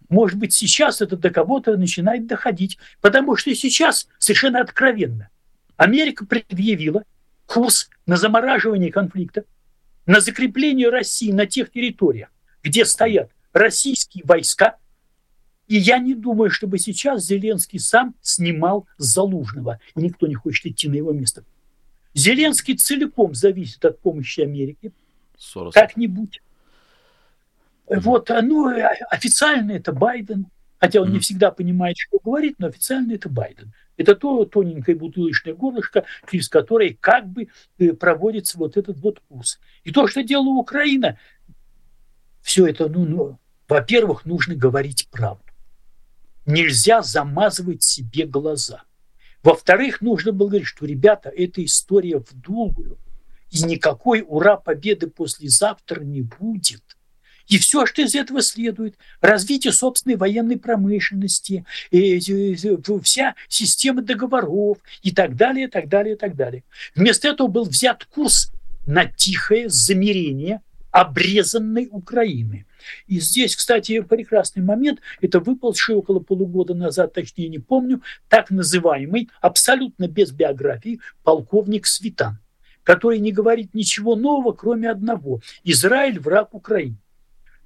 Может 0.09 0.39
быть, 0.39 0.53
сейчас 0.53 1.01
это 1.01 1.17
до 1.17 1.29
кого-то 1.29 1.75
начинает 1.75 2.27
доходить, 2.27 2.77
потому 3.01 3.35
что 3.35 3.53
сейчас 3.53 4.07
совершенно 4.19 4.61
откровенно 4.61 5.29
Америка 5.75 6.25
предъявила 6.25 7.03
курс 7.45 7.89
на 8.05 8.17
замораживание 8.17 8.91
конфликта, 8.91 9.45
на 10.05 10.19
закрепление 10.19 10.89
России 10.89 11.31
на 11.31 11.45
тех 11.45 11.71
территориях, 11.71 12.29
где 12.63 12.85
стоят 12.85 13.31
российские 13.53 14.23
войска. 14.25 14.77
И 15.67 15.75
я 15.77 15.99
не 15.99 16.15
думаю, 16.15 16.49
чтобы 16.49 16.79
сейчас 16.79 17.25
Зеленский 17.25 17.79
сам 17.79 18.15
снимал 18.21 18.87
Залужного, 18.97 19.79
и 19.95 20.01
никто 20.01 20.27
не 20.27 20.35
хочет 20.35 20.65
идти 20.67 20.87
на 20.87 20.95
его 20.95 21.11
место. 21.11 21.43
Зеленский 22.13 22.75
целиком 22.77 23.35
зависит 23.35 23.83
от 23.83 23.99
помощи 23.99 24.41
Америки. 24.41 24.91
Как-нибудь. 25.73 26.41
Вот, 27.87 28.29
ну, 28.29 28.69
официально 29.09 29.71
это 29.71 29.93
Байден, 29.93 30.47
хотя 30.77 31.01
он 31.01 31.11
не 31.11 31.19
всегда 31.19 31.51
понимает, 31.51 31.97
что 31.97 32.19
говорит, 32.23 32.55
но 32.59 32.67
официально 32.67 33.13
это 33.13 33.29
Байден. 33.29 33.73
Это 33.95 34.15
то 34.15 34.45
тоненькое 34.45 34.95
бутылочное 34.95 35.55
горлышко, 35.55 36.05
через 36.29 36.49
которое 36.49 36.95
как 36.99 37.27
бы 37.27 37.47
э, 37.79 37.93
проводится 37.93 38.57
вот 38.57 38.77
этот 38.77 38.99
вот 38.99 39.21
курс. 39.27 39.59
И 39.83 39.91
то, 39.91 40.07
что 40.07 40.21
делала 40.21 40.49
Украина, 40.49 41.17
все 42.41 42.67
это, 42.67 42.87
ну, 42.89 43.05
ну 43.05 43.39
во-первых, 43.67 44.25
нужно 44.25 44.55
говорить 44.55 45.07
правду. 45.09 45.43
Нельзя 46.45 47.01
замазывать 47.01 47.83
себе 47.83 48.25
глаза. 48.25 48.83
Во-вторых, 49.43 50.01
нужно 50.01 50.31
было 50.31 50.49
говорить, 50.49 50.67
что, 50.67 50.85
ребята, 50.85 51.29
эта 51.29 51.63
история 51.63 52.19
в 52.19 52.33
долгую, 52.33 52.99
и 53.49 53.63
никакой 53.63 54.23
ура 54.27 54.57
победы 54.57 55.07
послезавтра 55.07 56.01
не 56.01 56.21
будет. 56.21 56.96
И 57.47 57.57
все, 57.57 57.85
что 57.85 58.01
из 58.01 58.15
этого 58.15 58.41
следует, 58.41 58.95
развитие 59.21 59.71
собственной 59.73 60.17
военной 60.17 60.57
промышленности, 60.57 61.65
и, 61.91 62.17
и, 62.17 62.53
и, 62.53 62.77
вся 63.01 63.35
система 63.47 64.01
договоров 64.01 64.77
и 65.01 65.11
так 65.11 65.35
далее, 65.35 65.67
и 65.67 65.69
так 65.69 65.87
далее, 65.87 66.15
и 66.15 66.17
так 66.17 66.35
далее. 66.35 66.63
Вместо 66.95 67.29
этого 67.29 67.47
был 67.47 67.63
взят 67.65 68.05
курс 68.05 68.51
на 68.85 69.05
тихое 69.05 69.69
замерение 69.69 70.61
обрезанной 70.91 71.89
Украины. 71.91 72.65
И 73.07 73.19
здесь, 73.19 73.55
кстати, 73.55 74.01
прекрасный 74.01 74.63
момент, 74.63 74.99
это 75.21 75.39
выползший 75.39 75.95
около 75.95 76.19
полугода 76.19 76.73
назад, 76.73 77.13
точнее 77.13 77.49
не 77.49 77.59
помню, 77.59 78.01
так 78.29 78.49
называемый, 78.49 79.29
абсолютно 79.41 80.07
без 80.07 80.31
биографии, 80.31 80.99
полковник 81.23 81.85
Светан, 81.85 82.39
который 82.83 83.19
не 83.19 83.31
говорит 83.31 83.73
ничего 83.73 84.15
нового, 84.15 84.53
кроме 84.53 84.89
одного– 84.89 85.41
Израиль– 85.63 86.19
враг 86.21 86.53
Украины. 86.53 86.97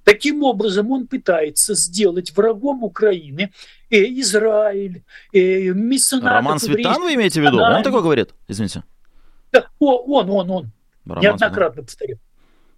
Таким 0.04 0.42
образом, 0.42 0.90
он 0.90 1.06
пытается 1.06 1.74
сделать 1.74 2.36
врагом 2.36 2.82
Украины 2.82 3.52
э, 3.90 3.96
Израиль, 4.20 5.04
э, 5.32 5.68
меценатов. 5.68 6.30
Роман 6.32 6.58
Светан 6.58 7.02
вы 7.02 7.14
имеете 7.14 7.40
в 7.40 7.44
виду? 7.44 7.58
Он 7.58 7.82
такой 7.82 8.02
говорит? 8.02 8.30
Извините. 8.48 8.82
Да, 9.52 9.66
он, 9.78 10.30
он, 10.30 10.50
он. 10.50 10.72
Роман 11.04 11.22
Неоднократно 11.22 11.82
повторял. 11.82 12.18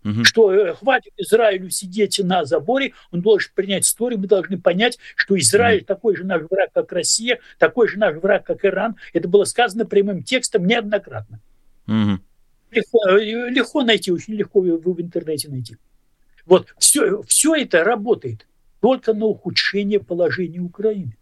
Угу. 0.05 0.25
Что 0.25 0.53
э, 0.53 0.75
хватит 0.75 1.13
Израилю 1.17 1.71
сидеть 1.71 2.21
на 2.23 2.45
заборе, 2.45 2.93
он 3.11 3.23
должен 3.23 3.51
принять 3.55 3.85
историю, 3.85 4.21
мы 4.21 4.27
должны 4.27 4.61
понять, 4.61 4.99
что 5.17 5.39
Израиль 5.39 5.79
угу. 5.79 5.87
такой 5.87 6.17
же 6.17 6.25
наш 6.25 6.43
враг, 6.43 6.71
как 6.75 6.93
Россия, 6.93 7.41
такой 7.59 7.89
же 7.89 7.99
наш 7.99 8.17
враг, 8.17 8.45
как 8.45 8.65
Иран. 8.67 8.97
Это 9.15 9.29
было 9.29 9.45
сказано 9.45 9.87
прямым 9.87 10.23
текстом 10.23 10.67
неоднократно. 10.67 11.41
Угу. 11.87 12.19
Легко, 12.71 13.09
э, 13.09 13.49
легко 13.51 13.83
найти, 13.83 14.13
очень 14.13 14.35
легко 14.35 14.61
вы 14.61 14.77
в 14.77 15.01
интернете 15.01 15.49
найти. 15.49 15.77
Вот 16.47 16.75
все, 16.79 17.23
все 17.23 17.55
это 17.55 17.85
работает 17.85 18.47
только 18.81 19.15
на 19.15 19.27
ухудшение 19.27 20.01
положения 20.01 20.61
Украины. 20.61 21.17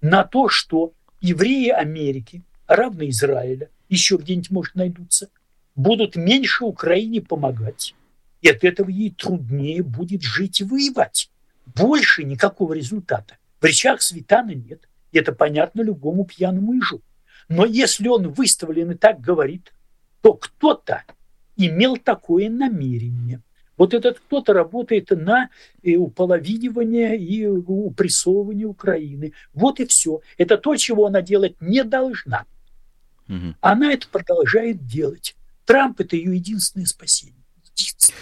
На 0.00 0.24
то, 0.24 0.48
что 0.48 0.92
евреи 1.20 1.70
Америки, 1.70 2.42
равно 2.66 3.08
Израиля, 3.08 3.70
еще 3.88 4.16
где-нибудь, 4.16 4.50
может, 4.50 4.74
найдутся, 4.74 5.28
будут 5.74 6.16
меньше 6.16 6.64
Украине 6.64 7.20
помогать. 7.20 7.94
И 8.42 8.48
от 8.48 8.64
этого 8.64 8.88
ей 8.90 9.10
труднее 9.10 9.82
будет 9.82 10.22
жить 10.22 10.60
и 10.60 10.64
воевать. 10.64 11.30
Больше 11.66 12.24
никакого 12.24 12.72
результата. 12.72 13.36
В 13.60 13.64
речах 13.64 14.02
Светана 14.02 14.52
нет. 14.52 14.88
И 15.12 15.18
это 15.18 15.32
понятно 15.32 15.82
любому 15.82 16.24
пьяному 16.24 16.74
ежу. 16.74 17.00
Но 17.48 17.64
если 17.64 18.08
он 18.08 18.30
выставлен 18.30 18.90
и 18.92 18.94
так 18.94 19.20
говорит, 19.20 19.72
то 20.20 20.34
кто-то 20.34 21.04
имел 21.56 21.96
такое 21.96 22.50
намерение. 22.50 23.40
Вот 23.78 23.94
этот 23.94 24.18
кто-то 24.18 24.52
работает 24.52 25.10
на 25.10 25.48
э, 25.82 25.94
уполовинивание 25.94 27.16
и 27.16 27.46
упрессовывание 27.46 28.66
Украины. 28.66 29.32
Вот 29.54 29.80
и 29.80 29.86
все. 29.86 30.20
Это 30.36 30.58
то, 30.58 30.76
чего 30.76 31.06
она 31.06 31.22
делать 31.22 31.54
не 31.60 31.84
должна. 31.84 32.44
Угу. 33.28 33.54
Она 33.60 33.92
это 33.92 34.08
продолжает 34.08 34.86
делать. 34.86 35.36
Трамп– 35.64 36.00
это 36.02 36.16
ее 36.16 36.34
единственное 36.34 36.86
спасение. 36.86 37.44
Единственное. 37.76 38.18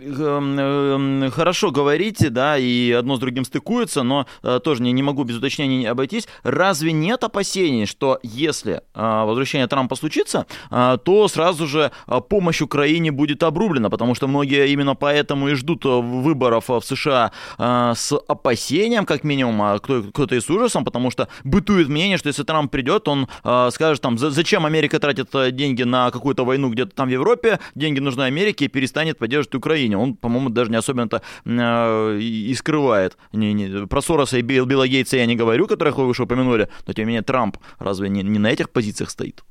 Эм, 0.00 0.58
эм, 0.58 1.30
хорошо 1.30 1.70
говорите, 1.70 2.30
да, 2.30 2.56
и 2.56 2.90
одно 2.92 3.16
с 3.16 3.18
другим 3.18 3.44
стыкуется, 3.44 4.02
но 4.02 4.26
э, 4.42 4.60
тоже 4.62 4.82
не, 4.82 4.92
не 4.92 5.02
могу 5.02 5.24
без 5.24 5.36
уточнений 5.36 5.78
не 5.78 5.86
обойтись. 5.86 6.28
Разве 6.42 6.92
нет 6.92 7.24
опасений, 7.24 7.86
что 7.86 8.18
если 8.22 8.82
э, 8.94 9.24
возвращение 9.24 9.66
Трампа 9.66 9.94
случится, 9.96 10.46
э, 10.70 10.98
то 11.04 11.28
сразу 11.28 11.66
же 11.66 11.90
помощь 12.28 12.62
Украине 12.62 13.12
будет 13.12 13.42
обрублена, 13.42 13.90
потому 13.90 14.14
что 14.14 14.28
многие 14.28 14.68
именно 14.68 14.94
поэтому 14.94 15.48
и 15.48 15.54
ждут 15.54 15.84
выборов 15.84 16.68
в 16.68 16.82
США 16.82 17.32
с 17.58 18.12
опасением, 18.28 19.04
как 19.04 19.24
минимум, 19.24 19.62
а 19.62 19.78
кто-то 19.78 20.34
и 20.34 20.40
с 20.40 20.48
ужасом, 20.48 20.84
потому 20.84 21.10
что 21.10 21.28
бытует 21.44 21.88
мнение, 21.88 22.18
что 22.18 22.28
если 22.28 22.44
Трамп 22.44 22.70
придет, 22.70 23.08
он 23.08 23.28
скажет 23.70 24.00
там, 24.00 24.18
зачем 24.18 24.66
Америка 24.66 24.98
тратит 24.98 25.30
деньги 25.54 25.82
на 25.82 26.10
какую-то 26.10 26.44
войну 26.44 26.70
где-то 26.70 26.94
там 26.94 27.08
в 27.08 27.12
Европе, 27.12 27.58
деньги 27.74 28.00
нужны 28.00 28.22
Америке 28.22 28.66
и 28.66 28.68
перестанет 28.68 29.18
поддерживать 29.18 29.54
Украину. 29.54 29.91
Украине. 29.92 29.96
Он, 29.96 30.16
по-моему, 30.16 30.50
даже 30.50 30.70
не 30.70 30.76
особенно-то 30.76 31.22
э, 31.44 32.18
и 32.20 32.54
скрывает. 32.54 33.16
Не, 33.32 33.52
не, 33.52 33.86
про 33.86 34.02
Сороса 34.02 34.38
и 34.38 34.42
Билл, 34.42 34.66
Билла 34.66 34.88
Гейтса 34.88 35.16
я 35.16 35.26
не 35.26 35.36
говорю, 35.36 35.66
которых 35.66 35.96
вы 35.96 36.06
уже 36.06 36.22
упомянули, 36.22 36.68
но 36.86 36.92
тем 36.92 37.04
не 37.04 37.08
менее 37.08 37.22
Трамп 37.22 37.56
разве 37.78 38.08
не, 38.08 38.22
не 38.22 38.38
на 38.38 38.50
этих 38.50 38.70
позициях 38.70 39.10
стоит? 39.10 39.44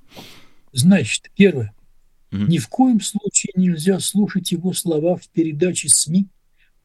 Значит, 0.74 1.32
первое. 1.36 1.74
Угу. 2.32 2.42
Ни 2.48 2.58
в 2.58 2.68
коем 2.68 3.02
случае 3.02 3.52
нельзя 3.56 4.00
слушать 4.00 4.52
его 4.52 4.74
слова 4.74 5.16
в 5.16 5.28
передаче 5.30 5.90
СМИ. 5.90 6.28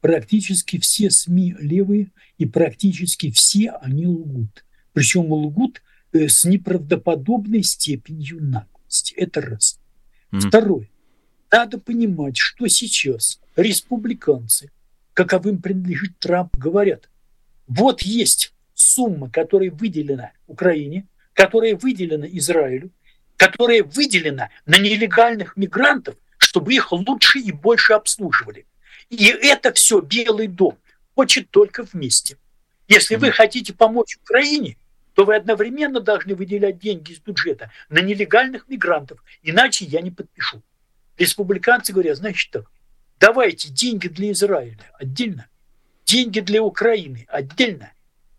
Практически 0.01 0.77
все 0.79 1.09
СМИ 1.09 1.55
левые, 1.59 2.11
и 2.37 2.45
практически 2.45 3.31
все 3.31 3.71
они 3.81 4.05
лгут. 4.05 4.63
Причем 4.93 5.31
лгут 5.31 5.81
э, 6.13 6.27
с 6.27 6.45
неправдоподобной 6.45 7.63
степенью 7.63 8.43
наглости. 8.43 9.13
Это 9.15 9.41
раз. 9.41 9.79
Mm. 10.31 10.39
Второе. 10.39 10.89
Надо 11.51 11.79
понимать, 11.79 12.37
что 12.37 12.67
сейчас 12.67 13.39
республиканцы, 13.57 14.71
каковым 15.13 15.61
принадлежит 15.61 16.17
Трамп, 16.19 16.55
говорят, 16.55 17.09
вот 17.67 18.01
есть 18.03 18.53
сумма, 18.73 19.29
которая 19.29 19.71
выделена 19.71 20.31
Украине, 20.45 21.07
которая 21.33 21.75
выделена 21.75 22.27
Израилю, 22.27 22.91
которая 23.35 23.83
выделена 23.83 24.49
на 24.65 24.77
нелегальных 24.77 25.57
мигрантов, 25.57 26.15
чтобы 26.37 26.73
их 26.73 26.91
лучше 26.91 27.39
и 27.39 27.51
больше 27.51 27.93
обслуживали. 27.93 28.65
И 29.09 29.25
это 29.25 29.73
все 29.73 30.01
Белый 30.01 30.47
дом 30.47 30.77
хочет 31.15 31.49
только 31.49 31.83
вместе. 31.83 32.37
Если 32.87 33.15
вы 33.15 33.31
хотите 33.31 33.73
помочь 33.73 34.17
Украине, 34.17 34.77
то 35.13 35.25
вы 35.25 35.35
одновременно 35.35 35.99
должны 35.99 36.35
выделять 36.35 36.77
деньги 36.77 37.11
из 37.11 37.19
бюджета 37.19 37.71
на 37.89 37.99
нелегальных 37.99 38.67
мигрантов, 38.67 39.23
иначе 39.41 39.85
я 39.85 40.01
не 40.01 40.11
подпишу. 40.11 40.61
Республиканцы 41.17 41.91
говорят, 41.91 42.17
значит 42.17 42.51
так, 42.51 42.69
давайте 43.19 43.69
деньги 43.69 44.07
для 44.07 44.31
Израиля 44.31 44.91
отдельно, 44.99 45.47
деньги 46.05 46.39
для 46.39 46.61
Украины 46.61 47.25
отдельно, 47.29 47.91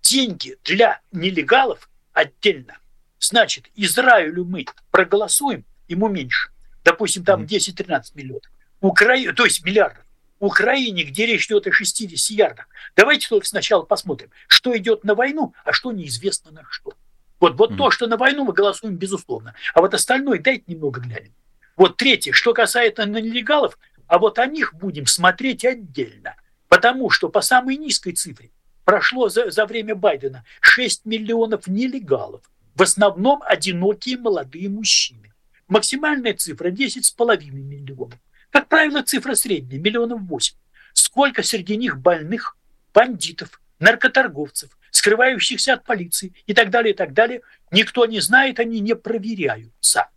деньги 0.03 0.57
для 0.65 1.01
нелегалов 1.13 1.89
отдельно. 2.13 2.79
Значит, 3.21 3.69
Израилю 3.75 4.45
мы 4.45 4.65
проголосуем, 4.91 5.65
ему 5.89 6.09
меньше. 6.09 6.51
Допустим, 6.85 7.25
там 7.25 7.45
10-13 7.45 8.03
миллионов. 8.15 8.51
Украине, 8.81 9.33
то 9.33 9.45
есть 9.45 9.65
миллиардов. 9.65 10.05
Украине, 10.39 11.03
где 11.03 11.27
речь 11.27 11.47
идет 11.47 11.67
о 11.67 11.73
60 11.73 12.31
ярдах. 12.31 12.69
Давайте 12.95 13.29
только 13.29 13.47
сначала 13.47 13.83
посмотрим, 13.83 14.31
что 14.47 14.77
идет 14.77 15.03
на 15.03 15.15
войну, 15.15 15.53
а 15.65 15.73
что 15.73 15.91
неизвестно 15.91 16.53
на 16.53 16.63
что. 16.71 16.93
Вот, 17.41 17.57
вот 17.57 17.73
mm-hmm. 17.73 17.77
то, 17.77 17.91
что 17.91 18.07
на 18.07 18.17
войну 18.17 18.45
мы 18.45 18.53
голосуем, 18.53 18.97
безусловно. 18.97 19.55
А 19.75 19.81
вот 19.81 19.95
остальное 19.95 20.39
дайте 20.39 20.65
немного 20.67 21.01
глянем. 21.01 21.35
Вот 21.77 21.97
третье, 21.97 22.33
что 22.33 22.55
касается 22.55 23.05
нелегалов, 23.05 23.79
а 24.09 24.19
вот 24.19 24.39
о 24.39 24.47
них 24.47 24.75
будем 24.75 25.07
смотреть 25.07 25.65
отдельно. 25.65 26.35
Потому 26.69 27.11
что 27.11 27.29
по 27.29 27.41
самой 27.41 27.77
низкой 27.77 28.13
цифре 28.13 28.51
прошло 28.85 29.29
за, 29.29 29.51
за 29.51 29.67
время 29.67 29.95
Байдена 29.95 30.45
6 30.61 31.05
миллионов 31.05 31.67
нелегалов, 31.67 32.43
в 32.75 32.83
основном 32.83 33.43
одинокие 33.45 34.19
молодые 34.19 34.69
мужчины. 34.69 35.33
Максимальная 35.69 36.35
цифра 36.35 36.71
10,5 36.71 37.51
миллионов. 37.51 38.19
Как 38.51 38.69
правило, 38.69 39.03
цифра 39.03 39.35
средняя, 39.35 39.81
миллионов 39.81 40.23
8. 40.23 40.57
Сколько 40.95 41.43
среди 41.43 41.77
них 41.77 41.99
больных, 41.99 42.57
бандитов, 42.95 43.61
наркоторговцев, 43.79 44.71
скрывающихся 44.91 45.75
от 45.75 45.85
полиции 45.85 46.33
и 46.47 46.55
так 46.55 46.71
далее, 46.71 46.95
и 46.95 46.97
так 46.97 47.13
далее, 47.13 47.43
никто 47.71 48.07
не 48.07 48.21
знает, 48.21 48.59
они 48.59 48.81
не 48.81 48.97
проверяются. 48.97 50.09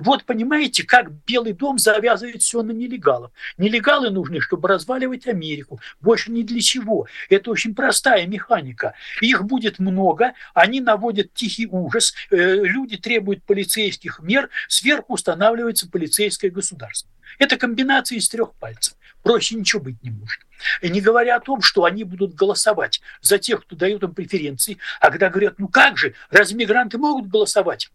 Вот 0.00 0.24
понимаете, 0.24 0.84
как 0.84 1.10
Белый 1.26 1.54
дом 1.54 1.76
завязывает 1.76 2.42
все 2.42 2.62
на 2.62 2.70
нелегалов. 2.70 3.32
Нелегалы 3.56 4.10
нужны, 4.10 4.40
чтобы 4.40 4.68
разваливать 4.68 5.26
Америку. 5.26 5.80
Больше 6.00 6.30
ни 6.30 6.42
для 6.42 6.60
чего. 6.60 7.08
Это 7.28 7.50
очень 7.50 7.74
простая 7.74 8.24
механика. 8.28 8.94
Их 9.20 9.42
будет 9.42 9.80
много, 9.80 10.34
они 10.54 10.80
наводят 10.80 11.34
тихий 11.34 11.66
ужас, 11.66 12.14
э, 12.30 12.36
люди 12.36 12.96
требуют 12.96 13.42
полицейских 13.42 14.20
мер, 14.20 14.50
сверху 14.68 15.14
устанавливается 15.14 15.90
полицейское 15.90 16.52
государство. 16.52 17.10
Это 17.40 17.56
комбинация 17.56 18.18
из 18.18 18.28
трех 18.28 18.54
пальцев. 18.54 18.94
Проще 19.24 19.56
ничего 19.56 19.82
быть 19.82 20.00
не 20.04 20.10
может. 20.10 20.40
И 20.80 20.90
не 20.90 21.00
говоря 21.00 21.36
о 21.36 21.40
том, 21.40 21.60
что 21.60 21.84
они 21.84 22.04
будут 22.04 22.34
голосовать 22.34 23.00
за 23.20 23.38
тех, 23.38 23.62
кто 23.62 23.74
дает 23.74 24.04
им 24.04 24.14
преференции, 24.14 24.78
а 25.00 25.10
когда 25.10 25.28
говорят, 25.28 25.58
ну 25.58 25.66
как 25.66 25.98
же, 25.98 26.14
разве 26.30 26.56
мигранты 26.56 26.98
могут 26.98 27.26
голосовать? 27.26 27.90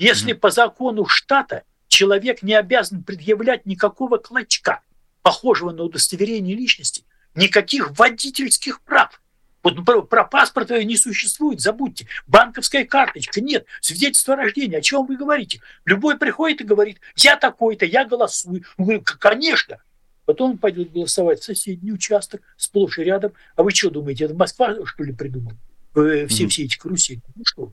Если 0.00 0.32
mm-hmm. 0.32 0.38
по 0.38 0.50
закону 0.50 1.04
штата 1.04 1.64
человек 1.88 2.42
не 2.42 2.54
обязан 2.54 3.04
предъявлять 3.04 3.66
никакого 3.66 4.16
клочка, 4.16 4.80
похожего 5.20 5.72
на 5.72 5.82
удостоверение 5.82 6.56
личности, 6.56 7.04
никаких 7.34 7.90
водительских 7.98 8.80
прав. 8.80 9.20
Вот 9.62 9.84
про, 9.84 10.00
про 10.00 10.24
паспорт 10.24 10.70
не 10.70 10.96
существует, 10.96 11.60
забудьте. 11.60 12.06
Банковская 12.26 12.86
карточка, 12.86 13.42
нет. 13.42 13.66
Свидетельство 13.82 14.32
о 14.32 14.36
рождении, 14.38 14.78
о 14.78 14.80
чем 14.80 15.04
вы 15.04 15.18
говорите? 15.18 15.60
Любой 15.84 16.16
приходит 16.16 16.62
и 16.62 16.64
говорит, 16.64 16.98
я 17.16 17.36
такой-то, 17.36 17.84
я 17.84 18.06
голосую. 18.06 18.64
Ну, 18.78 19.04
конечно, 19.18 19.82
Потом 20.24 20.52
он 20.52 20.58
пойдет 20.58 20.92
голосовать 20.92 21.40
в 21.40 21.44
соседний 21.44 21.92
участок, 21.92 22.40
сплошь 22.56 22.98
и 22.98 23.02
рядом. 23.02 23.32
А 23.56 23.62
вы 23.64 23.72
что 23.72 23.90
думаете, 23.90 24.24
это 24.24 24.34
Москва, 24.34 24.76
что 24.86 25.02
ли, 25.02 25.12
придумала? 25.12 25.56
Э, 25.96 26.26
все, 26.26 26.46
все 26.46 26.64
эти 26.64 26.78
карусели. 26.78 27.20
Ну 27.34 27.42
что? 27.44 27.72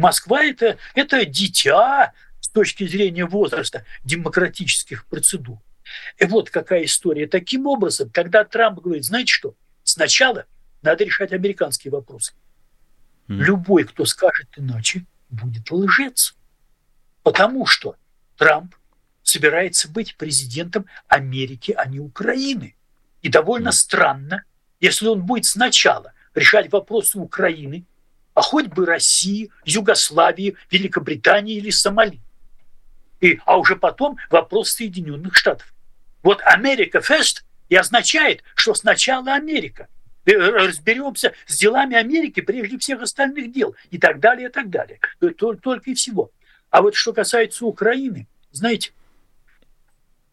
Москва 0.00 0.42
это, 0.42 0.78
это 0.94 1.24
дитя 1.24 2.12
с 2.40 2.48
точки 2.48 2.86
зрения 2.86 3.26
возраста 3.26 3.84
демократических 4.02 5.06
процедур. 5.06 5.58
И 6.18 6.24
вот 6.24 6.50
какая 6.50 6.84
история. 6.84 7.26
Таким 7.26 7.66
образом, 7.66 8.10
когда 8.10 8.44
Трамп 8.44 8.80
говорит, 8.80 9.04
знаете 9.04 9.32
что, 9.32 9.54
сначала 9.84 10.46
надо 10.82 11.04
решать 11.04 11.32
американские 11.32 11.92
вопросы. 11.92 12.32
Mm. 13.28 13.36
Любой, 13.36 13.84
кто 13.84 14.04
скажет 14.04 14.48
иначе, 14.56 15.04
будет 15.28 15.70
лжец. 15.70 16.34
Потому 17.22 17.66
что 17.66 17.96
Трамп 18.36 18.74
собирается 19.22 19.88
быть 19.90 20.16
президентом 20.16 20.86
Америки, 21.08 21.74
а 21.76 21.86
не 21.86 22.00
Украины. 22.00 22.74
И 23.22 23.28
довольно 23.28 23.68
mm. 23.68 23.72
странно, 23.72 24.44
если 24.80 25.06
он 25.06 25.22
будет 25.26 25.44
сначала 25.44 26.12
решать 26.34 26.72
вопросы 26.72 27.18
Украины, 27.18 27.84
а 28.34 28.42
хоть 28.42 28.66
бы 28.66 28.86
России, 28.86 29.50
Югославии, 29.64 30.56
Великобритании 30.70 31.56
или 31.56 31.70
Сомали. 31.70 32.20
И, 33.20 33.38
а 33.44 33.58
уже 33.58 33.76
потом 33.76 34.16
вопрос 34.30 34.70
Соединенных 34.70 35.36
Штатов. 35.36 35.72
Вот 36.22 36.40
Америка 36.42 37.00
Фест 37.00 37.44
и 37.68 37.76
означает, 37.76 38.42
что 38.54 38.74
сначала 38.74 39.34
Америка. 39.34 39.88
Э, 40.26 40.32
разберемся 40.32 41.32
с 41.46 41.58
делами 41.58 41.96
Америки 41.96 42.40
прежде 42.40 42.78
всех 42.78 43.02
остальных 43.02 43.52
дел 43.52 43.74
и 43.90 43.98
так 43.98 44.20
далее, 44.20 44.48
и 44.48 44.52
так 44.52 44.70
далее. 44.70 45.00
Э, 45.20 45.30
только 45.30 45.90
и 45.90 45.94
всего. 45.94 46.30
А 46.70 46.82
вот 46.82 46.94
что 46.94 47.12
касается 47.12 47.64
Украины, 47.64 48.28
знаете, 48.52 48.92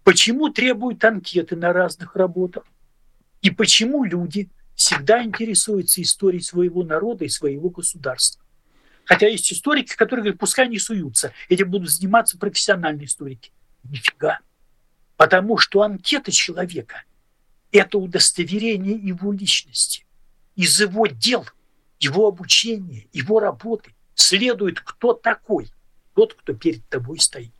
почему 0.03 0.49
требуют 0.49 1.03
анкеты 1.03 1.55
на 1.55 1.73
разных 1.73 2.15
работах? 2.15 2.63
И 3.41 3.49
почему 3.49 4.03
люди 4.03 4.49
всегда 4.77 5.23
интересуются 5.23 6.01
историей 6.03 6.43
своего 6.43 6.83
народа 6.83 7.25
и 7.25 7.29
своего 7.29 7.69
государства? 7.69 8.41
Хотя 9.03 9.27
есть 9.27 9.51
историки, 9.51 9.95
которые 9.95 10.23
говорят, 10.23 10.39
пускай 10.39 10.69
не 10.69 10.77
суются, 10.79 11.33
этим 11.49 11.71
будут 11.71 11.89
заниматься 11.89 12.37
профессиональные 12.37 13.07
историки. 13.07 13.51
Нифига. 13.83 14.39
Потому 15.15 15.57
что 15.57 15.81
анкета 15.81 16.31
человека– 16.31 17.03
это 17.71 17.97
удостоверение 17.97 18.95
его 18.95 19.33
личности. 19.33 20.05
Из 20.55 20.79
его 20.79 21.07
дел, 21.07 21.45
его 21.99 22.27
обучения, 22.27 23.07
его 23.13 23.39
работы 23.39 23.95
следует, 24.13 24.79
кто 24.79 25.13
такой, 25.13 25.71
тот, 26.13 26.35
кто 26.35 26.53
перед 26.53 26.87
тобой 26.87 27.19
стоит. 27.19 27.53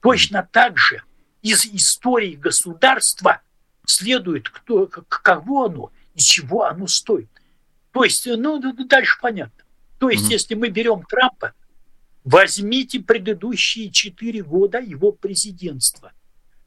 Точно 0.00 0.46
так 0.52 0.76
же 0.76 1.02
из 1.40 1.64
истории 1.64 2.34
государства 2.34 3.40
следует, 3.86 4.50
кто, 4.50 4.86
кого 4.86 5.66
оно 5.66 5.92
и 6.14 6.20
чего 6.20 6.64
оно 6.64 6.86
стоит. 6.86 7.30
То 7.92 8.04
есть, 8.04 8.26
ну, 8.26 8.60
дальше 8.86 9.18
понятно. 9.20 9.64
То 9.98 10.10
есть, 10.10 10.26
mm-hmm. 10.26 10.32
если 10.32 10.54
мы 10.54 10.68
берем 10.68 11.04
Трампа, 11.08 11.52
возьмите 12.24 13.00
предыдущие 13.00 13.90
четыре 13.90 14.42
года 14.42 14.78
его 14.78 15.12
президентства– 15.12 16.12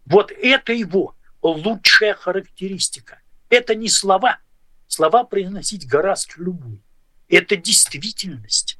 вот 0.07 0.31
это 0.31 0.71
его 0.71 1.15
лучшая 1.41 2.13
характеристика. 2.13 3.19
Это 3.49 3.75
не 3.75 3.89
слова. 3.89 4.39
Слова 4.87 5.25
произносить 5.25 5.85
гораздо 5.85 6.33
любую. 6.37 6.81
Это 7.27 7.57
действительность. 7.57 8.79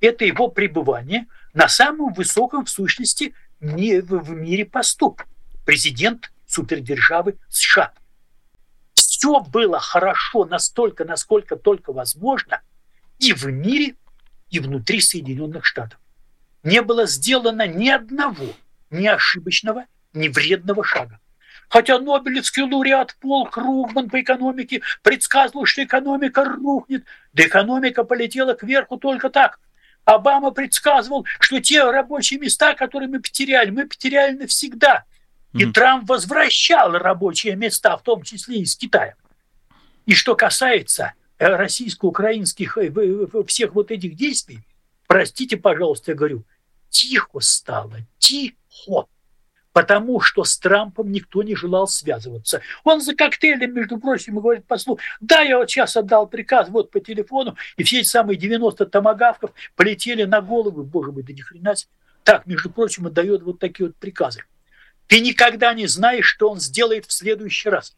Это 0.00 0.26
его 0.26 0.48
пребывание 0.48 1.26
на 1.54 1.68
самом 1.68 2.12
высоком 2.12 2.66
в 2.66 2.70
сущности 2.70 3.34
в 3.60 4.30
мире 4.30 4.66
посту. 4.66 5.16
Президент 5.64 6.30
супердержавы 6.46 7.38
США. 7.48 7.92
Все 9.18 9.40
было 9.40 9.80
хорошо 9.80 10.44
настолько, 10.44 11.04
насколько 11.04 11.56
только 11.56 11.92
возможно 11.92 12.60
и 13.18 13.32
в 13.32 13.46
мире, 13.46 13.96
и 14.48 14.60
внутри 14.60 15.00
Соединенных 15.00 15.64
Штатов. 15.64 15.98
Не 16.62 16.82
было 16.82 17.04
сделано 17.06 17.66
ни 17.66 17.88
одного 17.88 18.46
неошибочного 18.90 19.86
невредного 20.12 20.84
шага. 20.84 21.18
Хотя 21.68 21.98
Нобелевский 21.98 22.62
лауреат 22.62 23.16
Пол 23.20 23.46
Кругман 23.46 24.08
по 24.08 24.20
экономике 24.20 24.82
предсказывал, 25.02 25.66
что 25.66 25.82
экономика 25.82 26.44
рухнет, 26.44 27.04
да 27.32 27.44
экономика 27.44 28.04
полетела 28.04 28.54
кверху 28.54 28.98
только 28.98 29.30
так. 29.30 29.58
Обама 30.04 30.52
предсказывал, 30.52 31.26
что 31.40 31.58
те 31.58 31.82
рабочие 31.82 32.38
места, 32.38 32.74
которые 32.74 33.08
мы 33.08 33.18
потеряли, 33.18 33.70
мы 33.70 33.88
потеряли 33.88 34.36
навсегда. 34.36 35.02
И 35.52 35.64
mm-hmm. 35.64 35.72
Трамп 35.72 36.08
возвращал 36.08 36.92
рабочие 36.92 37.56
места, 37.56 37.96
в 37.96 38.02
том 38.02 38.22
числе 38.22 38.60
из 38.60 38.76
Китая. 38.76 39.14
И 40.06 40.14
что 40.14 40.34
касается 40.34 41.14
э, 41.38 41.46
российско-украинских 41.46 42.78
э, 42.78 43.44
всех 43.46 43.74
вот 43.74 43.90
этих 43.90 44.14
действий, 44.14 44.60
простите, 45.06 45.56
пожалуйста, 45.56 46.12
я 46.12 46.16
говорю, 46.16 46.44
тихо 46.90 47.40
стало, 47.40 47.98
тихо 48.18 49.08
потому 49.78 50.20
что 50.20 50.42
с 50.42 50.58
Трампом 50.58 51.12
никто 51.12 51.44
не 51.44 51.54
желал 51.54 51.86
связываться. 51.86 52.62
Он 52.82 53.00
за 53.00 53.14
коктейлем, 53.14 53.74
между 53.74 53.98
прочим, 53.98 54.40
говорит 54.40 54.66
послу, 54.66 54.98
да, 55.20 55.42
я 55.42 55.56
вот 55.56 55.70
сейчас 55.70 55.96
отдал 55.96 56.26
приказ 56.26 56.68
вот 56.68 56.90
по 56.90 56.98
телефону, 56.98 57.56
и 57.76 57.84
все 57.84 58.00
эти 58.00 58.08
самые 58.08 58.36
90 58.36 58.86
томогавков 58.86 59.52
полетели 59.76 60.24
на 60.24 60.40
голову, 60.40 60.82
боже 60.82 61.12
мой, 61.12 61.22
да 61.22 61.32
ни 61.32 61.42
хрена 61.42 61.76
себе. 61.76 61.92
Так, 62.24 62.44
между 62.46 62.70
прочим, 62.70 63.06
отдает 63.06 63.42
вот 63.42 63.60
такие 63.60 63.86
вот 63.86 63.96
приказы. 63.96 64.42
Ты 65.08 65.20
никогда 65.20 65.74
не 65.74 65.86
знаешь, 65.86 66.26
что 66.26 66.50
он 66.50 66.60
сделает 66.60 67.06
в 67.06 67.12
следующий 67.12 67.70
раз. 67.70 67.96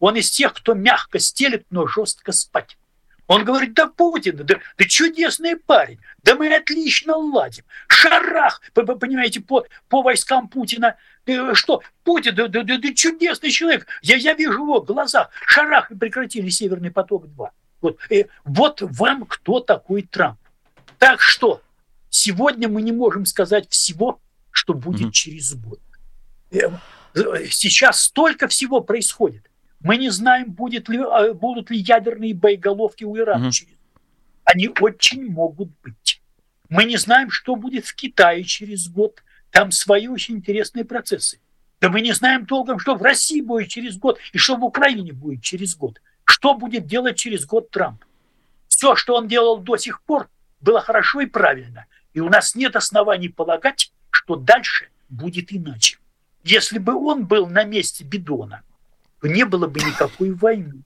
Он 0.00 0.16
из 0.16 0.30
тех, 0.30 0.52
кто 0.52 0.74
мягко 0.74 1.18
стелет, 1.18 1.64
но 1.70 1.86
жестко 1.86 2.32
спать. 2.32 2.76
Он 3.28 3.44
говорит, 3.44 3.74
да 3.74 3.86
Путин, 3.86 4.36
да, 4.38 4.44
да 4.44 4.84
чудесный 4.84 5.56
парень, 5.56 6.00
да 6.22 6.34
мы 6.34 6.54
отлично 6.54 7.14
ладим. 7.16 7.64
Шарах, 7.86 8.62
понимаете, 8.74 9.40
по, 9.40 9.66
по 9.88 10.02
войскам 10.02 10.48
Путина. 10.48 10.96
Э, 11.26 11.52
что, 11.54 11.82
Путин, 12.04 12.34
да, 12.34 12.48
да, 12.48 12.62
да, 12.62 12.78
да 12.78 12.94
чудесный 12.94 13.50
человек. 13.50 13.86
Я, 14.02 14.16
я 14.16 14.32
вижу 14.32 14.62
его 14.62 14.80
в 14.80 14.86
глазах. 14.86 15.28
Шарах, 15.46 15.90
и 15.90 15.94
прекратили 15.94 16.48
Северный 16.48 16.90
поток-2. 16.90 17.50
Вот, 17.82 17.98
э, 18.10 18.24
вот 18.44 18.80
вам 18.80 19.26
кто 19.26 19.60
такой 19.60 20.02
Трамп. 20.02 20.40
Так 20.98 21.20
что 21.20 21.60
сегодня 22.08 22.68
мы 22.68 22.80
не 22.80 22.92
можем 22.92 23.26
сказать 23.26 23.68
всего, 23.68 24.20
что 24.50 24.72
будет 24.72 25.08
mm-hmm. 25.08 25.12
через 25.12 25.54
год. 25.54 25.80
Э, 26.50 26.70
э, 27.14 27.46
сейчас 27.50 28.00
столько 28.00 28.48
всего 28.48 28.80
происходит. 28.80 29.50
Мы 29.80 29.96
не 29.96 30.10
знаем, 30.10 30.52
будет 30.52 30.88
ли, 30.88 30.98
а, 30.98 31.32
будут 31.34 31.70
ли 31.70 31.78
ядерные 31.78 32.34
боеголовки 32.34 33.04
у 33.04 33.16
Ирана 33.16 33.48
угу. 33.48 33.54
Они 34.44 34.70
очень 34.80 35.30
могут 35.30 35.68
быть. 35.82 36.22
Мы 36.68 36.84
не 36.84 36.96
знаем, 36.96 37.30
что 37.30 37.54
будет 37.54 37.84
в 37.84 37.94
Китае 37.94 38.44
через 38.44 38.88
год. 38.88 39.22
Там 39.50 39.70
свои 39.70 40.08
очень 40.08 40.36
интересные 40.36 40.84
процессы. 40.84 41.40
Да 41.80 41.90
мы 41.90 42.00
не 42.00 42.12
знаем 42.12 42.46
толком, 42.46 42.78
что 42.78 42.94
в 42.94 43.02
России 43.02 43.40
будет 43.40 43.68
через 43.68 43.98
год 43.98 44.18
и 44.32 44.38
что 44.38 44.56
в 44.56 44.64
Украине 44.64 45.12
будет 45.12 45.42
через 45.42 45.76
год. 45.76 46.00
Что 46.24 46.54
будет 46.54 46.86
делать 46.86 47.16
через 47.16 47.44
год 47.46 47.70
Трамп. 47.70 48.04
Все, 48.68 48.96
что 48.96 49.16
он 49.16 49.28
делал 49.28 49.58
до 49.58 49.76
сих 49.76 50.02
пор, 50.02 50.28
было 50.60 50.80
хорошо 50.80 51.20
и 51.20 51.26
правильно. 51.26 51.86
И 52.14 52.20
у 52.20 52.28
нас 52.28 52.54
нет 52.54 52.74
оснований 52.74 53.28
полагать, 53.28 53.92
что 54.10 54.36
дальше 54.36 54.88
будет 55.08 55.52
иначе. 55.52 55.98
Если 56.48 56.78
бы 56.78 56.94
он 56.94 57.26
был 57.26 57.46
на 57.46 57.64
месте 57.64 58.04
Бидона, 58.04 58.62
то 59.20 59.28
не 59.28 59.44
было 59.44 59.66
бы 59.66 59.80
никакой 59.80 60.30
войны. 60.30 60.82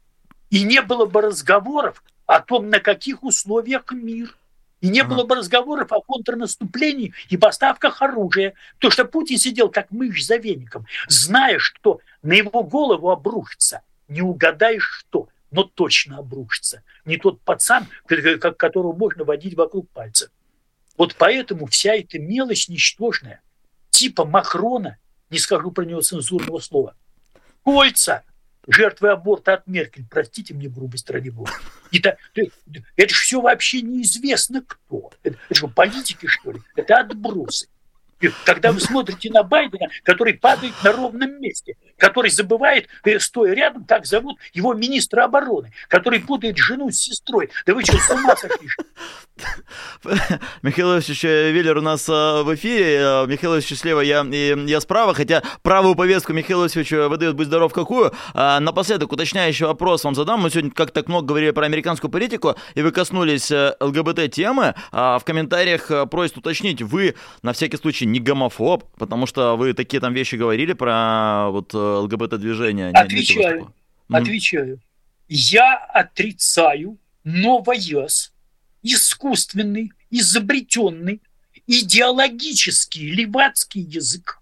И 0.51 0.65
не 0.65 0.83
было 0.83 1.07
бы 1.07 1.21
разговоров 1.21 2.03
о 2.27 2.41
том, 2.41 2.69
на 2.69 2.81
каких 2.81 3.23
условиях 3.23 3.93
мир. 3.93 4.37
И 4.81 4.89
не 4.89 5.05
было 5.05 5.23
бы 5.23 5.37
разговоров 5.37 5.93
о 5.93 6.01
контрнаступлении 6.01 7.15
и 7.29 7.37
поставках 7.37 8.03
оружия. 8.03 8.55
То, 8.79 8.91
что 8.91 9.05
Путин 9.05 9.39
сидел 9.39 9.71
как 9.71 9.93
мышь 9.93 10.27
за 10.27 10.35
веником, 10.37 10.87
зная, 11.07 11.61
что 11.61 12.01
на 12.23 12.33
его 12.33 12.65
голову 12.65 13.11
обрушится. 13.11 13.83
Не 14.09 14.21
угадаешь 14.21 15.05
что, 15.07 15.29
но 15.53 15.63
точно 15.63 16.19
обрушится. 16.19 16.83
Не 17.05 17.19
тот 17.19 17.41
пацан, 17.41 17.87
которого 18.07 18.93
можно 18.93 19.23
водить 19.23 19.55
вокруг 19.55 19.89
пальца. 19.91 20.29
Вот 20.97 21.15
поэтому 21.17 21.67
вся 21.67 21.95
эта 21.95 22.19
мелочь 22.19 22.69
ничтожная, 22.69 23.41
типа 23.91 24.25
Макрона, 24.25 24.99
не 25.33 25.39
скажу 25.39 25.73
про 25.73 25.85
него 25.85 26.03
цензурного 26.03 26.61
слова, 26.61 26.95
кольца, 27.65 28.23
жертвы 28.69 29.11
аборта 29.11 29.55
от 29.55 29.67
Меркель, 29.67 30.07
простите 30.09 30.55
мне 30.55 30.69
грубость 30.69 31.11
ради 31.11 31.31
бога. 31.31 31.51
Это, 31.91 32.17
это 32.97 33.15
же 33.15 33.21
все 33.21 33.41
вообще 33.41 33.83
неизвестно 33.83 34.63
кто. 34.63 35.11
Это, 35.23 35.37
это 35.49 35.55
что, 35.55 35.69
политики, 35.69 36.27
что 36.27 36.53
ли? 36.53 36.61
Это 36.77 37.01
отбросы. 37.01 37.69
Когда 38.45 38.73
вы 38.73 38.81
смотрите 38.81 39.31
на 39.31 39.43
Байдена, 39.43 39.89
который 40.05 40.35
падает 40.35 40.75
на 40.83 40.93
ровном 40.93 41.41
месте, 41.41 41.77
который 41.97 42.31
забывает, 42.31 42.89
э, 43.05 43.19
стоя 43.19 43.55
рядом, 43.55 43.85
так 43.85 44.07
зовут 44.07 44.39
его 44.53 44.75
министра 44.75 45.25
обороны, 45.25 45.73
который 45.89 46.21
путает 46.21 46.57
жену 46.57 46.91
с 46.91 46.97
сестрой. 46.97 47.51
Да 47.67 47.75
вы 47.75 47.83
что, 47.85 47.97
с 47.99 48.11
ума 48.11 48.37
сошли? 48.37 48.69
Михаил 50.63 50.95
Ильич 50.97 51.23
Веллер 51.23 51.79
у 51.79 51.81
нас 51.81 52.09
э, 52.09 52.43
в 52.43 52.55
эфире. 52.55 52.97
Э, 52.97 53.27
Михаил 53.27 53.55
Ильич 53.55 53.79
слева, 53.79 54.01
я, 54.01 54.23
я 54.23 54.81
справа, 54.81 55.15
хотя 55.15 55.43
правую 55.63 55.95
повестку 55.95 56.33
Михаил 56.33 56.67
Ильич 56.67 56.91
выдает 56.91 57.35
«Будь 57.35 57.47
здоров» 57.47 57.73
какую. 57.73 58.13
А 58.35 58.61
напоследок 58.61 59.13
уточняющий 59.13 59.67
вопрос 59.67 60.05
вам 60.05 60.15
задам. 60.15 60.41
Мы 60.41 60.51
сегодня 60.51 60.71
как 60.71 60.91
так 60.91 61.09
много 61.09 61.27
говорили 61.27 61.51
про 61.51 61.67
американскую 61.67 62.11
политику, 62.11 62.57
и 62.75 62.83
вы 62.83 62.93
коснулись 62.93 63.51
ЛГБТ-темы. 63.51 64.75
А 64.91 65.19
в 65.19 65.25
комментариях 65.25 65.91
просят 66.11 66.39
уточнить, 66.39 66.83
вы 66.83 67.15
на 67.43 67.53
всякий 67.53 67.77
случай 67.77 68.07
не 68.13 68.21
гомофоб, 68.21 68.85
потому 68.97 69.27
что 69.27 69.57
вы 69.57 69.75
такие 69.75 70.01
там 70.01 70.15
вещи 70.15 70.37
говорили 70.37 70.75
про 70.75 71.49
вот 71.51 71.75
э, 71.75 71.77
ЛГБТ-движение. 71.77 72.91
Отвечаю, 72.91 73.75
отвечаю. 74.09 74.81
Я 75.29 75.77
отрицаю 75.77 76.99
новояз, 77.25 78.33
искусственный, 78.83 79.93
изобретенный, 80.11 81.23
идеологический 81.67 83.11
левацкий 83.11 83.83
язык, 83.83 84.41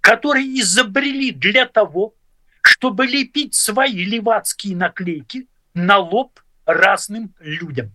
который 0.00 0.44
изобрели 0.60 1.32
для 1.32 1.66
того, 1.66 2.14
чтобы 2.62 3.06
лепить 3.06 3.54
свои 3.54 4.04
левацкие 4.04 4.76
наклейки 4.76 5.46
на 5.74 5.98
лоб 5.98 6.38
разным 6.66 7.34
людям. 7.40 7.90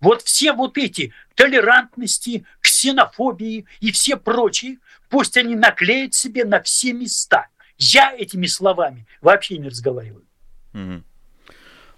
Вот 0.00 0.22
все 0.22 0.52
вот 0.52 0.78
эти 0.78 1.12
толерантности, 1.34 2.44
ксенофобии 2.60 3.66
и 3.80 3.92
все 3.92 4.16
прочие, 4.16 4.78
пусть 5.08 5.36
они 5.36 5.54
наклеят 5.54 6.14
себе 6.14 6.44
на 6.44 6.62
все 6.62 6.92
места. 6.92 7.48
Я 7.76 8.14
этими 8.16 8.46
словами 8.46 9.06
вообще 9.20 9.58
не 9.58 9.68
разговариваю. 9.68 10.24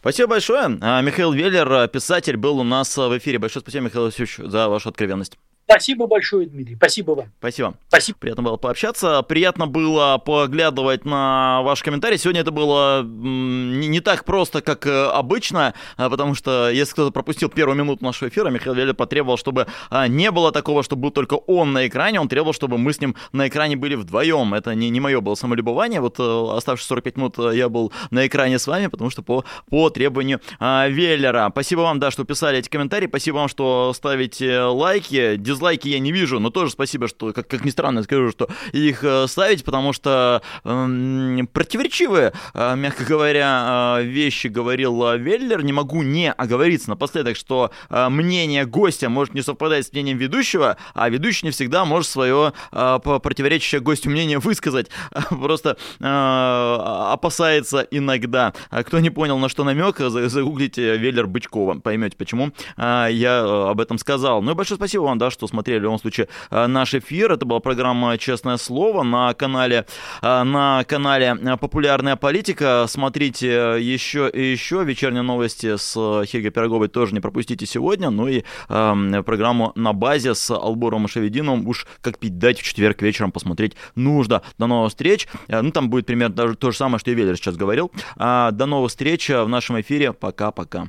Спасибо 0.01 0.31
большое. 0.31 0.79
А, 0.81 1.01
Михаил 1.01 1.33
Веллер, 1.33 1.87
писатель, 1.89 2.37
был 2.37 2.59
у 2.59 2.65
нас 2.65 2.97
в 2.97 3.19
эфире. 3.19 3.39
Большое 3.39 3.61
спасибо, 3.63 3.85
Михаил 3.85 4.07
Васильевич, 4.07 4.37
за 4.39 4.69
вашу 4.69 4.89
откровенность. 4.89 5.39
Спасибо 5.65 6.07
большое, 6.07 6.47
Дмитрий. 6.47 6.77
Спасибо 6.77 7.13
вам. 7.13 7.27
Спасибо. 7.39 7.75
Спасибо. 7.89 8.19
Приятно 8.19 8.43
было 8.43 8.57
пообщаться. 8.57 9.23
Приятно 9.23 9.67
было 9.67 10.19
поглядывать 10.19 11.05
на 11.05 11.63
ваши 11.63 11.85
комментарии. 11.85 12.17
Сегодня 12.17 12.43
это 12.43 12.51
было 12.51 13.03
не 13.03 14.01
так 14.01 14.25
просто, 14.25 14.61
как 14.61 14.87
э, 14.87 15.07
обычно, 15.07 15.75
а, 15.97 16.11
потому 16.11 16.35
что 16.35 16.69
если 16.69 16.93
кто-то 16.93 17.11
пропустил 17.11 17.49
первую 17.49 17.77
минуту 17.77 18.05
нашего 18.05 18.29
эфира, 18.29 18.51
Михаил 18.51 18.75
Веля 18.75 18.93
потребовал, 18.93 19.39
чтобы 19.39 19.67
а, 19.89 20.09
не 20.09 20.31
было 20.31 20.53
такого, 20.53 20.83
чтобы 20.83 21.03
был 21.03 21.11
только 21.11 21.35
он 21.35 21.73
на 21.73 21.87
экране. 21.87 22.21
Он 22.21 22.29
требовал, 22.29 22.53
чтобы 22.53 22.77
мы 22.77 22.93
с 22.93 23.01
ним 23.01 23.17
на 23.33 23.49
экране 23.49 23.77
были 23.77 23.95
вдвоем. 23.95 24.55
Это 24.55 24.75
не, 24.75 24.91
не 24.91 25.01
мое 25.01 25.21
было 25.21 25.35
самолюбование. 25.35 26.01
Вот 26.01 26.17
э, 26.19 26.57
оставшиеся 26.57 26.89
45 26.89 27.17
минут 27.17 27.39
э, 27.39 27.53
я 27.57 27.69
был 27.69 27.93
на 28.11 28.27
экране 28.27 28.59
с 28.59 28.67
вами, 28.67 28.89
потому 28.89 29.11
что 29.11 29.23
по, 29.23 29.45
по 29.71 29.91
требованию 29.91 30.41
а, 30.59 30.89
Веллера. 30.89 31.49
Спасибо 31.51 31.81
вам, 31.81 31.99
да, 31.99 32.11
что 32.11 32.25
писали 32.25 32.59
эти 32.59 32.69
комментарии. 32.69 33.07
Спасибо 33.07 33.37
вам, 33.37 33.49
что 33.49 33.93
ставите 33.95 34.61
лайки 34.61 35.37
дизлайки 35.53 35.89
я 35.89 35.99
не 35.99 36.13
вижу, 36.13 36.39
но 36.39 36.51
тоже 36.51 36.73
спасибо, 36.73 37.09
что, 37.09 37.33
как, 37.33 37.47
как 37.49 37.65
ни 37.65 37.71
странно, 37.71 38.03
скажу, 38.03 38.31
что 38.31 38.49
их 38.73 39.05
э, 39.05 39.27
ставить, 39.29 39.65
потому 39.65 39.93
что 39.93 40.43
э, 40.65 41.39
противоречивые, 41.53 42.33
э, 42.55 42.77
мягко 42.77 43.05
говоря, 43.05 43.99
э, 43.99 44.05
вещи 44.05 44.49
говорил 44.49 45.03
э, 45.05 45.19
Веллер. 45.19 45.63
Не 45.63 45.73
могу 45.73 46.03
не 46.03 46.31
оговориться 46.33 46.91
напоследок, 46.91 47.37
что 47.37 47.71
э, 47.91 48.09
мнение 48.09 48.65
гостя 48.67 49.09
может 49.09 49.35
не 49.35 49.43
совпадать 49.43 49.87
с 49.87 49.93
мнением 49.93 50.19
ведущего, 50.19 50.77
а 50.95 51.09
ведущий 51.09 51.47
не 51.47 51.53
всегда 51.53 51.85
может 51.85 52.11
свое 52.11 52.53
э, 52.73 52.99
противоречащее 53.03 53.81
гостю 53.81 54.11
мнение 54.11 54.39
высказать. 54.39 54.91
Просто 55.31 55.77
э, 56.01 56.05
опасается 56.05 57.87
иногда. 57.91 58.53
А 58.71 58.83
кто 58.83 58.99
не 59.01 59.11
понял, 59.11 59.39
на 59.39 59.49
что 59.49 59.65
намек, 59.65 59.99
загуглите 59.99 60.97
Веллер 60.97 61.27
Бычкова, 61.27 61.81
поймете, 61.81 62.17
почему 62.17 62.53
э, 62.77 63.09
я 63.11 63.43
э, 63.45 63.71
об 63.71 63.81
этом 63.81 63.99
сказал. 63.99 64.43
Ну 64.43 64.53
и 64.53 64.55
большое 64.55 64.77
спасибо 64.77 65.03
вам, 65.03 65.19
да, 65.19 65.31
что 65.31 65.42
что 65.43 65.49
смотрели 65.49 65.81
в 65.81 65.83
любом 65.83 65.99
случае 65.99 66.29
э, 66.51 66.67
наш 66.69 66.95
эфир. 66.95 67.33
Это 67.33 67.45
была 67.45 67.59
программа 67.59 68.17
«Честное 68.17 68.59
слово» 68.59 69.03
на 69.03 69.35
канале, 69.35 69.87
э, 70.23 70.43
на 70.45 70.85
канале 70.85 71.37
э, 71.41 71.57
«Популярная 71.57 72.15
политика». 72.15 72.87
Смотрите 72.89 73.77
еще 73.81 74.31
и 74.33 74.53
еще 74.53 74.85
вечерние 74.85 75.23
новости 75.23 75.77
с 75.77 75.95
Хельгой 76.27 76.51
Пироговой 76.51 76.87
тоже 76.87 77.13
не 77.13 77.21
пропустите 77.21 77.67
сегодня. 77.67 78.11
Ну 78.11 78.29
и 78.29 78.45
э, 78.69 79.23
программу 79.27 79.73
«На 79.75 79.93
базе» 79.93 80.37
с 80.37 80.49
Албором 80.51 81.03
Машевединовым 81.03 81.67
уж 81.67 81.87
как 82.01 82.19
пить 82.19 82.39
дать 82.39 82.61
в 82.61 82.63
четверг 82.63 83.03
вечером 83.03 83.33
посмотреть 83.33 83.73
нужно. 83.97 84.43
До 84.59 84.69
новых 84.69 84.91
встреч. 84.91 85.27
Ну, 85.49 85.73
там 85.73 85.91
будет 85.91 86.07
примерно 86.07 86.37
даже 86.37 86.55
то 86.55 86.71
же 86.71 86.77
самое, 86.77 87.01
что 87.01 87.11
и 87.11 87.15
Веллер 87.15 87.37
сейчас 87.37 87.57
говорил. 87.57 87.91
До 88.17 88.67
новых 88.67 88.91
встреч 88.91 89.29
в 89.29 89.49
нашем 89.49 89.81
эфире. 89.81 90.13
Пока-пока. 90.13 90.89